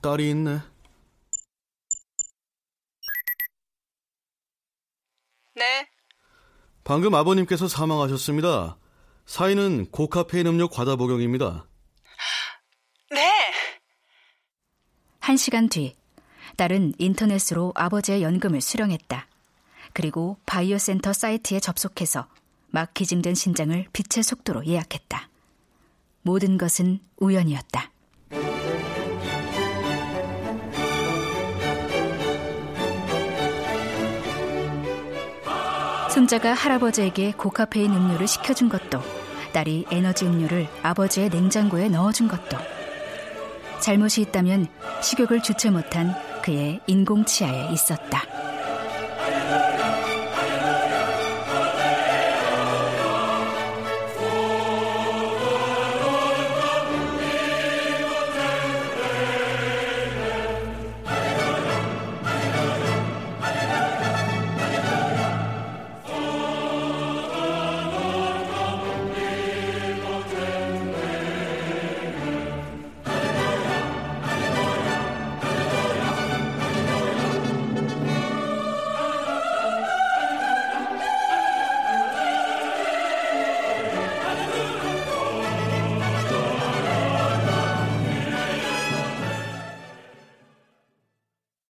딸이 0.02 0.30
있네. 0.32 0.60
네. 5.56 5.88
방금 6.84 7.16
아버님께서 7.16 7.70
사망하셨습니다. 7.70 8.78
사인은 9.26 9.92
고카페인 9.92 10.48
음료 10.48 10.68
과다 10.68 10.98
복용입니다. 10.98 11.68
한 15.26 15.38
시간 15.38 15.69
뒤 15.69 15.95
딸은 16.55 16.93
인터넷으로 16.99 17.71
아버지의 17.73 18.21
연금을 18.21 18.61
수령했다. 18.61 19.26
그리고 19.91 20.38
바이오 20.45 20.78
센터 20.78 21.13
사이트에 21.13 21.59
접속해서 21.59 22.28
막 22.69 22.93
기증된 22.93 23.34
신장을 23.34 23.88
빛의 23.91 24.21
속도로 24.23 24.67
예약했다. 24.67 25.30
모든 26.21 26.59
것은 26.59 26.99
우연이었다. 27.17 27.91
손자가 36.11 36.53
할아버지에게 36.53 37.32
고카페인 37.32 37.95
음료를 37.95 38.28
시켜준 38.28 38.69
것도 38.69 39.01
딸이 39.53 39.88
에너지 39.89 40.28
음료를 40.28 40.67
아버지의 40.84 41.30
냉장고에 41.30 41.89
넣어준 41.89 42.28
것도 42.28 42.74
잘못이 43.80 44.21
있다면 44.21 44.67
식욕을 45.01 45.41
주체 45.41 45.69
못한 45.69 46.13
그의 46.43 46.80
인공치아에 46.88 47.71
있었다. 47.71 48.45